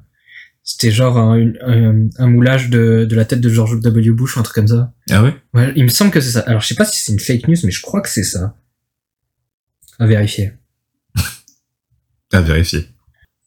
c'était 0.65 0.91
genre 0.91 1.19
un, 1.19 1.53
un 2.19 2.27
moulage 2.27 2.69
de, 2.71 3.05
de 3.09 3.15
la 3.15 3.25
tête 3.25 3.41
de 3.41 3.49
George 3.49 3.79
W. 3.81 4.11
Bush 4.11 4.37
ou 4.37 4.41
un 4.41 4.43
truc 4.43 4.57
comme 4.57 4.67
ça. 4.67 4.93
Ah 5.11 5.23
ouais? 5.23 5.37
Ouais, 5.53 5.73
il 5.77 5.85
me 5.85 5.89
semble 5.89 6.11
que 6.11 6.21
c'est 6.21 6.33
ça. 6.33 6.41
Alors, 6.41 6.61
je 6.61 6.67
sais 6.67 6.75
pas 6.75 6.85
si 6.87 7.01
c'est 7.01 7.13
une 7.13 7.21
fake 7.21 7.47
news, 7.47 7.57
mais 7.63 7.71
je 7.71 7.81
crois 7.81 8.01
que 8.01 8.09
c'est 8.09 8.25
ça. 8.25 8.57
À 10.01 10.07
vérifier. 10.09 10.53
Vérifier. 12.41 12.89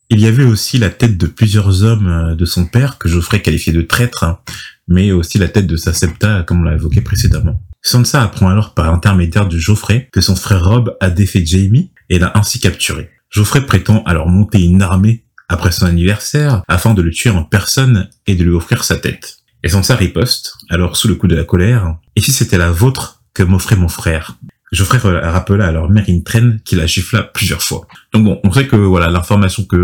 Il 0.09 0.19
y 0.21 0.27
avait 0.27 0.45
aussi 0.45 0.77
la 0.77 0.89
tête 0.89 1.17
de 1.17 1.27
plusieurs 1.27 1.83
hommes 1.83 2.07
euh, 2.07 2.35
de 2.35 2.45
son 2.45 2.65
père, 2.65 2.97
que 2.97 3.09
Geoffrey 3.09 3.41
qualifiait 3.41 3.73
de 3.73 3.81
traître, 3.81 4.41
mais 4.87 5.11
aussi 5.11 5.37
la 5.37 5.49
tête 5.49 5.67
de 5.67 5.75
sa 5.75 5.93
septa, 5.93 6.43
comme 6.43 6.61
on 6.61 6.63
l'a 6.63 6.75
évoqué 6.75 7.01
précédemment. 7.01 7.59
Sansa 7.81 8.23
apprend 8.23 8.49
alors 8.49 8.73
par 8.73 8.91
l'intermédiaire 8.91 9.47
de 9.47 9.57
Geoffrey 9.57 10.09
que 10.11 10.21
son 10.21 10.35
frère 10.35 10.63
Rob 10.65 10.97
a 10.99 11.09
défait 11.09 11.45
Jaime 11.45 11.87
et 12.09 12.19
l'a 12.19 12.31
ainsi 12.35 12.59
capturé. 12.59 13.09
Geoffrey 13.29 13.65
prétend 13.65 14.03
alors 14.03 14.29
monter 14.29 14.63
une 14.63 14.81
armée 14.81 15.25
après 15.49 15.71
son 15.71 15.85
anniversaire 15.85 16.63
afin 16.67 16.93
de 16.93 17.01
le 17.01 17.11
tuer 17.11 17.29
en 17.29 17.43
personne 17.43 18.09
et 18.25 18.35
de 18.35 18.43
lui 18.43 18.53
offrir 18.53 18.83
sa 18.83 18.97
tête. 18.97 19.37
Et 19.63 19.69
Sansa 19.69 19.95
riposte, 19.95 20.53
alors 20.69 20.95
sous 20.95 21.07
le 21.07 21.15
coup 21.15 21.27
de 21.27 21.35
la 21.35 21.43
colère, 21.43 21.97
et 22.15 22.21
si 22.21 22.31
c'était 22.31 22.57
la 22.57 22.71
vôtre 22.71 23.23
que 23.33 23.43
m'offrait 23.43 23.75
mon 23.75 23.87
frère? 23.87 24.37
Geoffrey 24.71 24.97
rappela 24.97 25.67
alors 25.67 25.89
Meryn 25.89 26.21
Tren 26.21 26.59
qui 26.65 26.75
la 26.75 26.85
gifla 26.85 27.23
plusieurs 27.23 27.61
fois. 27.61 27.87
Donc 28.13 28.25
bon, 28.25 28.39
on 28.43 28.51
sait 28.51 28.67
que 28.67 28.75
voilà 28.75 29.09
l'information 29.09 29.63
que 29.63 29.75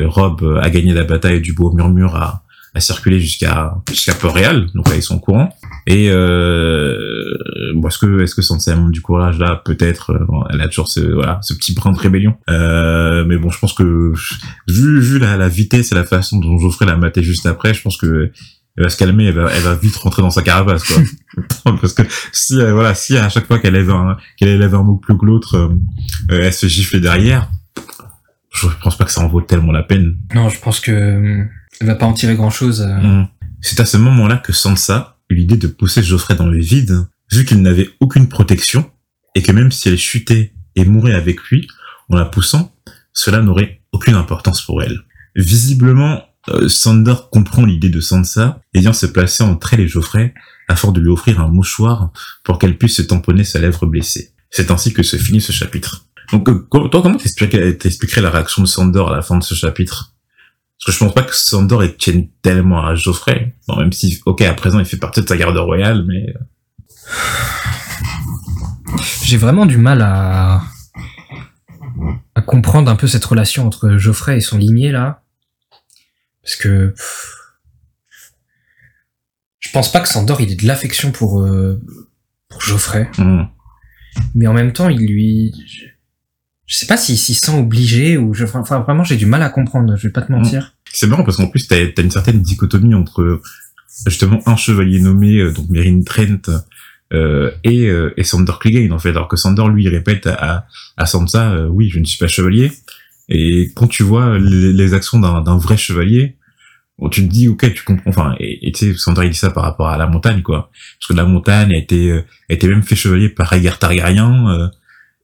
euh, 0.00 0.08
Rob 0.08 0.58
a 0.62 0.70
gagné 0.70 0.92
la 0.92 1.04
bataille 1.04 1.40
du 1.40 1.52
beau 1.52 1.72
murmure 1.72 2.14
a, 2.16 2.42
circulé 2.78 3.18
jusqu'à 3.18 3.74
jusqu'à 3.88 4.12
Port-Réal, 4.14 4.66
donc 4.74 4.88
là 4.90 4.96
ils 4.96 5.02
sont 5.02 5.16
au 5.16 5.20
courant. 5.20 5.48
Et 5.86 6.10
euh, 6.10 6.94
bon, 7.74 7.88
est-ce 7.88 7.98
que 7.98 8.20
est-ce 8.20 8.34
que 8.34 8.42
Sansa 8.42 8.72
a 8.72 8.90
du 8.90 9.00
courage 9.00 9.38
là 9.38 9.62
Peut-être. 9.64 10.10
Euh, 10.10 10.48
elle 10.50 10.60
a 10.60 10.68
toujours 10.68 10.88
ce 10.88 11.00
voilà 11.00 11.38
ce 11.42 11.54
petit 11.54 11.72
brin 11.74 11.92
de 11.92 11.98
rébellion. 11.98 12.34
Euh, 12.50 13.24
mais 13.24 13.38
bon, 13.38 13.50
je 13.50 13.58
pense 13.58 13.72
que 13.72 14.12
vu 14.68 15.00
vu 15.00 15.18
la, 15.18 15.36
la 15.36 15.48
vitesse 15.48 15.92
et 15.92 15.94
la 15.94 16.04
façon 16.04 16.38
dont 16.38 16.58
Geoffrey 16.58 16.84
l'a 16.84 16.96
maté 16.96 17.22
juste 17.22 17.46
après, 17.46 17.72
je 17.72 17.82
pense 17.82 17.96
que 17.96 18.30
elle 18.76 18.84
va 18.84 18.90
se 18.90 18.96
calmer, 18.96 19.26
elle 19.26 19.34
va, 19.34 19.50
elle 19.52 19.62
va 19.62 19.74
vite 19.74 19.96
rentrer 19.96 20.22
dans 20.22 20.30
sa 20.30 20.42
carapace, 20.42 20.84
quoi. 20.84 21.02
Parce 21.80 21.94
que 21.94 22.02
si, 22.32 22.60
euh, 22.60 22.72
voilà, 22.74 22.94
si 22.94 23.16
à 23.16 23.28
chaque 23.28 23.46
fois 23.46 23.58
qu'elle 23.58 23.74
lève 23.74 23.90
un, 23.90 24.16
qu'elle 24.36 24.48
élève 24.48 24.74
un 24.74 24.82
mot 24.82 24.96
plus 24.96 25.16
que 25.16 25.24
l'autre, 25.24 25.56
euh, 25.56 25.68
euh, 26.30 26.42
elle 26.44 26.52
se 26.52 26.66
gifle 26.66 27.00
derrière, 27.00 27.50
je 28.52 28.66
pense 28.82 28.96
pas 28.96 29.04
que 29.04 29.10
ça 29.10 29.22
en 29.22 29.28
vaut 29.28 29.40
tellement 29.40 29.72
la 29.72 29.82
peine. 29.82 30.16
Non, 30.34 30.48
je 30.48 30.60
pense 30.60 30.80
que 30.80 31.46
elle 31.80 31.86
va 31.86 31.94
pas 31.94 32.06
en 32.06 32.12
tirer 32.12 32.34
grand 32.34 32.50
chose. 32.50 32.82
Mmh. 32.82 33.28
C'est 33.60 33.80
à 33.80 33.86
ce 33.86 33.96
moment-là 33.96 34.36
que 34.36 34.52
Sansa 34.52 35.18
eut 35.30 35.34
l'idée 35.34 35.56
de 35.56 35.66
pousser 35.66 36.02
Geoffrey 36.02 36.34
dans 36.34 36.46
le 36.46 36.60
vide, 36.60 37.06
vu 37.32 37.44
qu'il 37.44 37.60
n'avait 37.62 37.90
aucune 38.00 38.28
protection, 38.28 38.90
et 39.34 39.42
que 39.42 39.52
même 39.52 39.72
si 39.72 39.88
elle 39.88 39.98
chutait 39.98 40.52
et 40.74 40.84
mourait 40.84 41.14
avec 41.14 41.40
lui, 41.44 41.66
en 42.08 42.16
la 42.16 42.24
poussant, 42.24 42.74
cela 43.12 43.40
n'aurait 43.40 43.80
aucune 43.92 44.14
importance 44.14 44.62
pour 44.62 44.82
elle. 44.82 45.00
Visiblement, 45.34 46.22
euh, 46.48 46.68
Sandor 46.68 47.30
comprend 47.30 47.64
l'idée 47.64 47.88
de 47.88 48.00
Sansa 48.00 48.60
vient 48.74 48.92
se 48.92 49.06
placer 49.06 49.42
entre 49.42 49.74
elle 49.74 49.80
et 49.80 49.88
Geoffrey 49.88 50.34
afin 50.68 50.92
de 50.92 51.00
lui 51.00 51.08
offrir 51.08 51.40
un 51.40 51.48
mouchoir 51.48 52.10
pour 52.44 52.58
qu'elle 52.58 52.76
puisse 52.78 52.96
se 52.96 53.02
tamponner 53.02 53.44
sa 53.44 53.58
lèvre 53.58 53.86
blessée. 53.86 54.32
C'est 54.50 54.70
ainsi 54.70 54.92
que 54.92 55.02
se 55.02 55.16
finit 55.16 55.40
ce 55.40 55.52
chapitre. 55.52 56.06
Donc, 56.32 56.48
euh, 56.48 56.66
toi, 56.70 57.02
comment 57.02 57.16
t'expliquerais 57.16 58.20
la 58.20 58.30
réaction 58.30 58.62
de 58.62 58.66
Sandor 58.68 59.12
à 59.12 59.16
la 59.16 59.22
fin 59.22 59.38
de 59.38 59.44
ce 59.44 59.54
chapitre? 59.54 60.12
Parce 60.78 60.86
que 60.86 60.92
je 60.92 60.98
pense 60.98 61.14
pas 61.14 61.22
que 61.22 61.34
Sandor 61.34 61.82
tienne 61.96 62.28
tellement 62.42 62.84
à 62.84 62.94
Geoffrey. 62.94 63.54
Bon, 63.68 63.76
même 63.76 63.92
si, 63.92 64.20
ok, 64.26 64.42
à 64.42 64.54
présent, 64.54 64.78
il 64.78 64.84
fait 64.84 64.98
partie 64.98 65.22
de 65.22 65.28
sa 65.28 65.36
garde 65.36 65.56
royale, 65.56 66.04
mais... 66.06 66.34
Euh. 66.34 66.38
J'ai 69.22 69.36
vraiment 69.36 69.66
du 69.66 69.78
mal 69.78 70.02
à... 70.02 70.62
à 72.34 72.42
comprendre 72.42 72.90
un 72.90 72.96
peu 72.96 73.06
cette 73.06 73.24
relation 73.24 73.66
entre 73.66 73.96
Geoffrey 73.96 74.36
et 74.38 74.40
son 74.40 74.58
limier, 74.58 74.92
là. 74.92 75.22
Parce 76.46 76.56
que 76.56 76.94
je 79.58 79.70
pense 79.72 79.90
pas 79.90 80.00
que 80.00 80.06
Sandor 80.06 80.40
il 80.40 80.52
ait 80.52 80.54
de 80.54 80.64
l'affection 80.64 81.10
pour 81.10 81.42
euh, 81.42 81.80
pour 82.48 82.60
Geoffrey, 82.60 83.10
mmh. 83.18 83.42
mais 84.36 84.46
en 84.46 84.54
même 84.54 84.72
temps 84.72 84.88
il 84.88 85.04
lui, 85.04 85.52
je, 86.66 86.76
sais 86.76 86.86
pas 86.86 86.96
s'il 86.96 87.18
s'y 87.18 87.34
sent 87.34 87.58
obligé 87.58 88.16
ou 88.16 88.32
je... 88.32 88.44
enfin 88.44 88.78
vraiment 88.78 89.02
j'ai 89.02 89.16
du 89.16 89.26
mal 89.26 89.42
à 89.42 89.48
comprendre. 89.48 89.96
Je 89.96 90.06
vais 90.06 90.12
pas 90.12 90.22
te 90.22 90.30
mentir. 90.30 90.62
Mmh. 90.62 90.90
C'est 90.92 91.08
marrant 91.08 91.24
parce 91.24 91.36
qu'en 91.38 91.48
plus 91.48 91.66
t'as 91.66 91.78
as 91.78 92.00
une 92.00 92.12
certaine 92.12 92.40
dichotomie 92.40 92.94
entre 92.94 93.40
justement 94.06 94.40
un 94.46 94.56
chevalier 94.56 95.00
nommé 95.00 95.38
euh, 95.38 95.52
donc 95.52 95.68
Meryn 95.68 96.02
Trent 96.04 96.48
euh, 97.12 97.50
et, 97.64 97.88
euh, 97.88 98.14
et 98.16 98.22
Sandor 98.22 98.60
Clegane 98.60 98.92
en 98.92 99.00
fait 99.00 99.10
alors 99.10 99.26
que 99.26 99.36
Sandor 99.36 99.68
lui 99.68 99.88
répète 99.88 100.28
à, 100.28 100.66
à 100.96 101.06
Sansa 101.06 101.52
euh, 101.52 101.66
oui 101.66 101.88
je 101.88 101.98
ne 101.98 102.04
suis 102.04 102.18
pas 102.18 102.28
chevalier 102.28 102.70
et 103.28 103.72
quand 103.74 103.88
tu 103.88 104.02
vois 104.02 104.38
les, 104.38 104.72
les 104.72 104.94
actions 104.94 105.18
d'un 105.18 105.58
vrai 105.58 105.76
chevalier, 105.76 106.35
bon, 106.98 107.08
tu 107.08 107.26
te 107.26 107.32
dis 107.32 107.48
ok, 107.48 107.72
tu 107.74 107.84
comprends. 107.84 108.10
Enfin, 108.10 108.34
et 108.38 108.72
tu 108.72 108.92
sais, 108.92 108.98
Sandra 108.98 109.24
il 109.24 109.30
dit 109.30 109.36
ça 109.36 109.50
par 109.50 109.64
rapport 109.64 109.88
à 109.88 109.96
la 109.96 110.06
montagne, 110.06 110.42
quoi. 110.42 110.70
Parce 110.98 111.08
que 111.08 111.14
la 111.14 111.24
montagne 111.24 111.72
a 111.72 111.78
été, 111.78 112.10
euh, 112.10 112.24
a 112.50 112.54
été 112.54 112.68
même 112.68 112.82
fait 112.82 112.96
chevalier 112.96 113.28
par 113.28 113.48
Rhaegar 113.48 113.78
Targaryen. 113.78 114.48
Euh, 114.50 114.68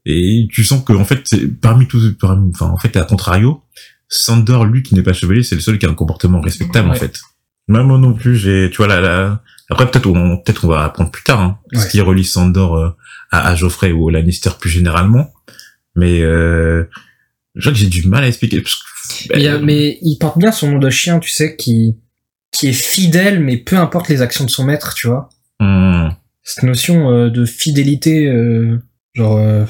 et 0.04 0.48
tu 0.50 0.64
sens 0.64 0.84
que 0.84 0.92
en 0.92 1.04
fait, 1.04 1.24
parmi 1.60 1.86
tous, 1.86 2.14
enfin 2.22 2.66
en 2.66 2.78
fait, 2.78 2.96
à 2.96 3.04
contrario, 3.04 3.62
Sandor, 4.08 4.66
lui 4.66 4.82
qui 4.82 4.94
n'est 4.94 5.02
pas 5.02 5.12
chevalier, 5.12 5.42
c'est 5.42 5.54
le 5.54 5.60
seul 5.60 5.78
qui 5.78 5.86
a 5.86 5.90
un 5.90 5.94
comportement 5.94 6.40
respectable 6.40 6.90
en 6.90 6.94
fait. 6.94 7.20
Même 7.68 7.86
moi 7.86 7.98
non 7.98 8.12
plus, 8.12 8.36
j'ai, 8.36 8.68
tu 8.70 8.78
vois 8.78 8.88
là, 8.88 9.00
là 9.00 9.42
après 9.70 9.90
peut-être 9.90 10.06
on, 10.06 10.36
peut-être 10.36 10.64
on 10.64 10.68
va 10.68 10.84
apprendre 10.84 11.10
plus 11.10 11.22
tard 11.22 11.40
hein, 11.40 11.58
ce 11.72 11.88
qui 11.88 12.00
relie 12.00 12.24
Sandor 12.24 12.76
euh, 12.76 12.90
à, 13.30 13.48
à, 13.48 13.54
Geoffrey 13.54 13.92
ou 13.92 14.04
au 14.04 14.10
Lannister 14.10 14.50
plus 14.60 14.68
généralement. 14.68 15.32
Mais 15.96 16.20
euh, 16.20 16.84
je 17.54 17.60
crois 17.60 17.72
que 17.72 17.78
j'ai 17.78 17.86
du 17.86 18.06
mal 18.08 18.24
à 18.24 18.28
expliquer. 18.28 18.62
Mais, 19.62 19.98
il 20.02 20.16
porte 20.18 20.38
bien 20.38 20.52
son 20.52 20.70
nom 20.72 20.78
de 20.78 20.90
chien, 20.90 21.18
tu 21.18 21.30
sais, 21.30 21.56
qui, 21.56 21.96
qui 22.52 22.68
est 22.68 22.72
fidèle, 22.72 23.40
mais 23.40 23.56
peu 23.56 23.76
importe 23.76 24.08
les 24.08 24.22
actions 24.22 24.44
de 24.44 24.50
son 24.50 24.64
maître, 24.64 24.94
tu 24.94 25.08
vois. 25.08 25.28
Hmm. 25.60 26.10
Cette 26.42 26.64
notion 26.64 27.10
euh, 27.10 27.30
de 27.30 27.44
fidélité, 27.44 28.26
euh, 28.26 28.78
genre, 29.14 29.38
euh, 29.38 29.64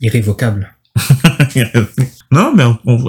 irrévocable. 0.00 0.74
non, 2.32 2.54
mais 2.54 2.64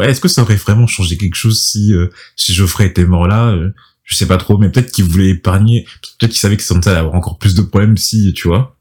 est-ce 0.08 0.22
que 0.22 0.28
ça 0.28 0.42
aurait 0.42 0.56
vraiment 0.56 0.88
changé 0.88 1.18
quelque 1.18 1.36
chose 1.36 1.62
si, 1.62 1.94
si 2.36 2.54
Geoffrey 2.54 2.86
était 2.86 3.06
mort 3.06 3.28
là 3.28 3.58
Je 4.04 4.16
sais 4.16 4.28
pas 4.28 4.38
trop, 4.38 4.58
mais 4.58 4.70
peut-être 4.70 4.92
qu'il 4.92 5.06
voulait 5.06 5.30
épargner, 5.30 5.86
peut-être 6.20 6.32
qu'il 6.32 6.40
savait 6.40 6.58
que 6.58 6.64
Sansa 6.64 6.92
allait 6.92 7.00
avoir 7.00 7.16
encore 7.16 7.40
plus 7.40 7.56
de 7.56 7.62
problèmes 7.62 7.98
si, 7.98 8.34
tu 8.34 8.48
vois. 8.48 8.78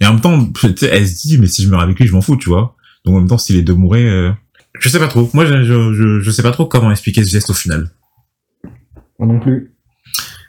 Et 0.00 0.06
en 0.06 0.12
même 0.12 0.20
temps, 0.20 0.52
elle 0.82 1.08
se 1.08 1.26
dit, 1.26 1.38
mais 1.38 1.46
si 1.46 1.64
je 1.64 1.68
meurs 1.68 1.80
avec 1.80 1.98
lui, 1.98 2.06
je 2.06 2.12
m'en 2.12 2.20
fous, 2.20 2.36
tu 2.36 2.48
vois. 2.48 2.76
Donc 3.04 3.14
en 3.16 3.18
même 3.18 3.28
temps, 3.28 3.38
si 3.38 3.52
les 3.52 3.62
deux 3.62 3.74
mouraient, 3.74 4.06
euh, 4.06 4.30
je 4.78 4.88
sais 4.88 4.98
pas 4.98 5.08
trop. 5.08 5.28
Moi, 5.34 5.44
je, 5.44 5.62
je, 5.62 6.20
je 6.20 6.30
sais 6.30 6.42
pas 6.42 6.50
trop 6.50 6.66
comment 6.66 6.90
expliquer 6.90 7.24
ce 7.24 7.30
geste 7.30 7.50
au 7.50 7.54
final. 7.54 7.90
Moi 9.18 9.28
non 9.28 9.40
plus. 9.40 9.72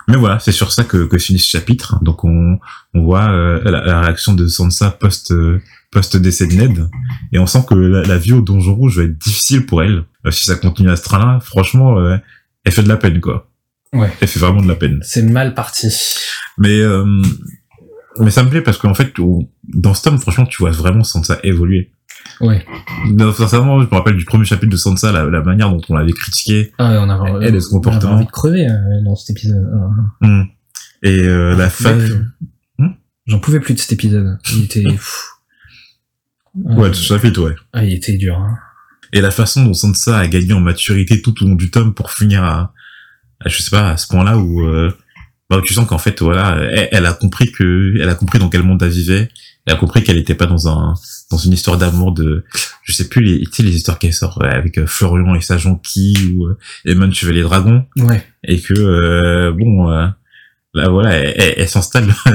Mais 0.07 0.17
voilà, 0.17 0.39
c'est 0.39 0.51
sur 0.51 0.71
ça 0.71 0.83
que, 0.83 1.05
que 1.05 1.17
finit 1.17 1.39
ce 1.39 1.47
chapitre. 1.47 2.03
Donc 2.03 2.23
on, 2.23 2.57
on 2.93 3.03
voit 3.03 3.29
euh, 3.29 3.61
la, 3.63 4.01
réaction 4.01 4.33
de 4.33 4.47
Sansa 4.47 4.91
post 4.91 5.31
euh, 5.31 5.61
post 5.91 6.17
décès 6.17 6.47
de 6.47 6.53
Ned, 6.53 6.89
et 7.31 7.39
on 7.39 7.45
sent 7.47 7.63
que 7.67 7.75
la, 7.75 8.17
vie 8.17 8.33
au 8.33 8.41
Donjon 8.41 8.75
Rouge 8.75 8.97
va 8.97 9.03
être 9.03 9.17
difficile 9.17 9.65
pour 9.65 9.83
elle. 9.83 10.05
si 10.31 10.45
ça 10.45 10.55
continue 10.55 10.89
à 10.89 10.95
ce 10.95 11.03
train-là, 11.03 11.39
franchement, 11.41 11.97
elle 12.63 12.71
fait 12.71 12.83
de 12.83 12.87
la 12.87 12.97
peine 12.97 13.19
quoi. 13.21 13.51
Ouais. 13.91 14.11
Elle 14.21 14.27
fait 14.27 14.39
vraiment 14.39 14.61
de 14.61 14.67
la 14.67 14.75
peine. 14.75 14.99
C'est 15.01 15.23
mal 15.23 15.55
parti. 15.55 15.87
Mais 16.59 16.81
mais 18.19 18.31
ça 18.31 18.43
me 18.43 18.49
plaît 18.49 18.61
parce 18.61 18.77
qu'en 18.77 18.93
fait, 18.93 19.13
dans 19.63 19.93
ce 19.93 20.03
tome, 20.03 20.19
franchement, 20.19 20.45
tu 20.45 20.57
vois 20.57 20.71
vraiment 20.71 21.03
Sansa 21.03 21.39
évoluer. 21.43 21.91
Ouais. 22.41 22.65
Non, 23.07 23.33
sincèrement, 23.33 23.81
je 23.81 23.85
me 23.85 23.91
rappelle 23.91 24.15
du 24.15 24.25
premier 24.25 24.45
chapitre 24.45 24.71
de 24.71 24.77
Sansa, 24.77 25.11
la, 25.11 25.25
la 25.25 25.41
manière 25.41 25.69
dont 25.69 25.81
on 25.89 25.95
l'avait 25.95 26.13
critiqué. 26.13 26.71
Ah 26.77 26.91
ouais, 26.91 26.97
on 26.97 27.09
avait, 27.09 27.47
elle 27.47 27.55
et 27.55 27.59
son 27.59 27.77
comportement. 27.77 28.13
On 28.13 28.15
envie 28.15 28.25
de 28.25 28.31
crever 28.31 28.65
euh, 28.65 29.03
dans 29.03 29.15
cet 29.15 29.31
épisode. 29.31 29.67
Mmh. 30.21 30.43
Et 31.03 31.19
euh, 31.19 31.55
la 31.55 31.69
fin. 31.69 31.95
Mmh 32.77 32.87
J'en 33.27 33.39
pouvais 33.39 33.59
plus 33.59 33.73
de 33.73 33.79
cet 33.79 33.91
épisode. 33.91 34.37
Il 34.53 34.63
était. 34.63 34.85
ouais, 36.55 36.91
tout 36.91 37.01
chapitre, 37.01 37.43
ouais. 37.43 37.55
Ah, 37.73 37.83
il 37.83 37.93
était 37.93 38.17
dur. 38.17 38.37
Hein. 38.37 38.57
Et 39.11 39.21
la 39.21 39.31
façon 39.31 39.65
dont 39.65 39.73
Sansa 39.73 40.17
a 40.17 40.27
gagné 40.27 40.53
en 40.53 40.61
maturité 40.61 41.21
tout 41.21 41.43
au 41.43 41.47
long 41.47 41.55
du 41.55 41.69
tome 41.71 41.93
pour 41.93 42.11
finir 42.11 42.43
à, 42.43 42.73
à 43.39 43.49
je 43.49 43.61
sais 43.61 43.69
pas, 43.69 43.91
à 43.91 43.97
ce 43.97 44.07
point-là 44.07 44.37
où, 44.37 44.61
euh, 44.65 44.91
bah, 45.49 45.61
tu 45.65 45.73
sens 45.73 45.87
qu'en 45.87 45.97
fait, 45.97 46.21
voilà, 46.21 46.57
elle, 46.71 46.89
elle, 46.91 47.05
a 47.05 47.13
compris 47.13 47.51
que, 47.51 47.95
elle 47.99 48.09
a 48.09 48.15
compris 48.15 48.39
dans 48.39 48.49
quel 48.49 48.63
monde 48.63 48.81
elle 48.81 48.89
vivait 48.89 49.29
elle 49.69 49.75
a 49.75 49.77
compris 49.77 50.03
qu'elle 50.03 50.17
était 50.17 50.33
pas 50.33 50.47
dans 50.47 50.67
un 50.67 50.95
dans 51.29 51.37
une 51.37 51.53
histoire 51.53 51.77
d'amour 51.77 52.11
de 52.11 52.43
je 52.83 52.91
sais 52.91 53.07
plus 53.07 53.21
les 53.21 53.39
tu 53.41 53.51
sais 53.51 53.63
les 53.63 53.75
histoires 53.75 53.99
qu'elle 53.99 54.13
sort 54.13 54.43
avec 54.43 54.79
euh, 54.79 54.87
Florian 54.87 55.35
et 55.35 55.41
sa 55.41 55.57
jonquille 55.57 56.35
ou 56.35 56.47
euh, 56.47 56.57
Eamon 56.85 57.11
Chevalier 57.11 57.43
Dragon. 57.43 57.85
Ouais. 57.97 58.23
Et 58.43 58.59
que 58.59 58.73
euh, 58.73 59.51
bon 59.51 59.91
euh, 59.91 60.07
là 60.73 60.89
voilà 60.89 61.11
elle, 61.11 61.53
elle, 61.57 61.67
s'installe 61.69 62.07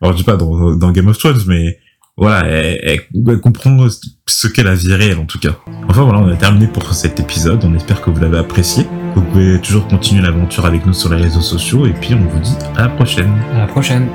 alors 0.00 0.12
je 0.12 0.18
dis 0.18 0.24
pas 0.24 0.36
dans, 0.36 0.76
dans 0.76 0.92
Game 0.92 1.08
of 1.08 1.18
Thrones 1.18 1.42
mais 1.48 1.80
voilà 2.16 2.46
elle, 2.46 3.00
elle 3.12 3.40
comprend 3.40 3.88
ce 4.26 4.46
qu'est 4.46 4.62
la 4.62 4.76
vie 4.76 4.94
réelle 4.94 5.18
en 5.18 5.26
tout 5.26 5.40
cas. 5.40 5.58
Enfin 5.88 6.02
voilà 6.02 6.20
on 6.20 6.28
a 6.28 6.36
terminé 6.36 6.68
pour 6.68 6.94
cet 6.94 7.18
épisode. 7.18 7.64
On 7.64 7.74
espère 7.74 8.00
que 8.00 8.10
vous 8.10 8.20
l'avez 8.20 8.38
apprécié. 8.38 8.86
Vous 9.16 9.22
pouvez 9.22 9.60
toujours 9.60 9.88
continuer 9.88 10.22
l'aventure 10.22 10.64
avec 10.64 10.86
nous 10.86 10.92
sur 10.92 11.12
les 11.12 11.20
réseaux 11.20 11.40
sociaux. 11.40 11.86
Et 11.86 11.92
puis 11.92 12.14
on 12.14 12.24
vous 12.24 12.38
dit 12.38 12.54
à 12.76 12.82
la 12.82 12.88
prochaine. 12.88 13.32
À 13.54 13.58
la 13.58 13.66
prochaine 13.66 14.08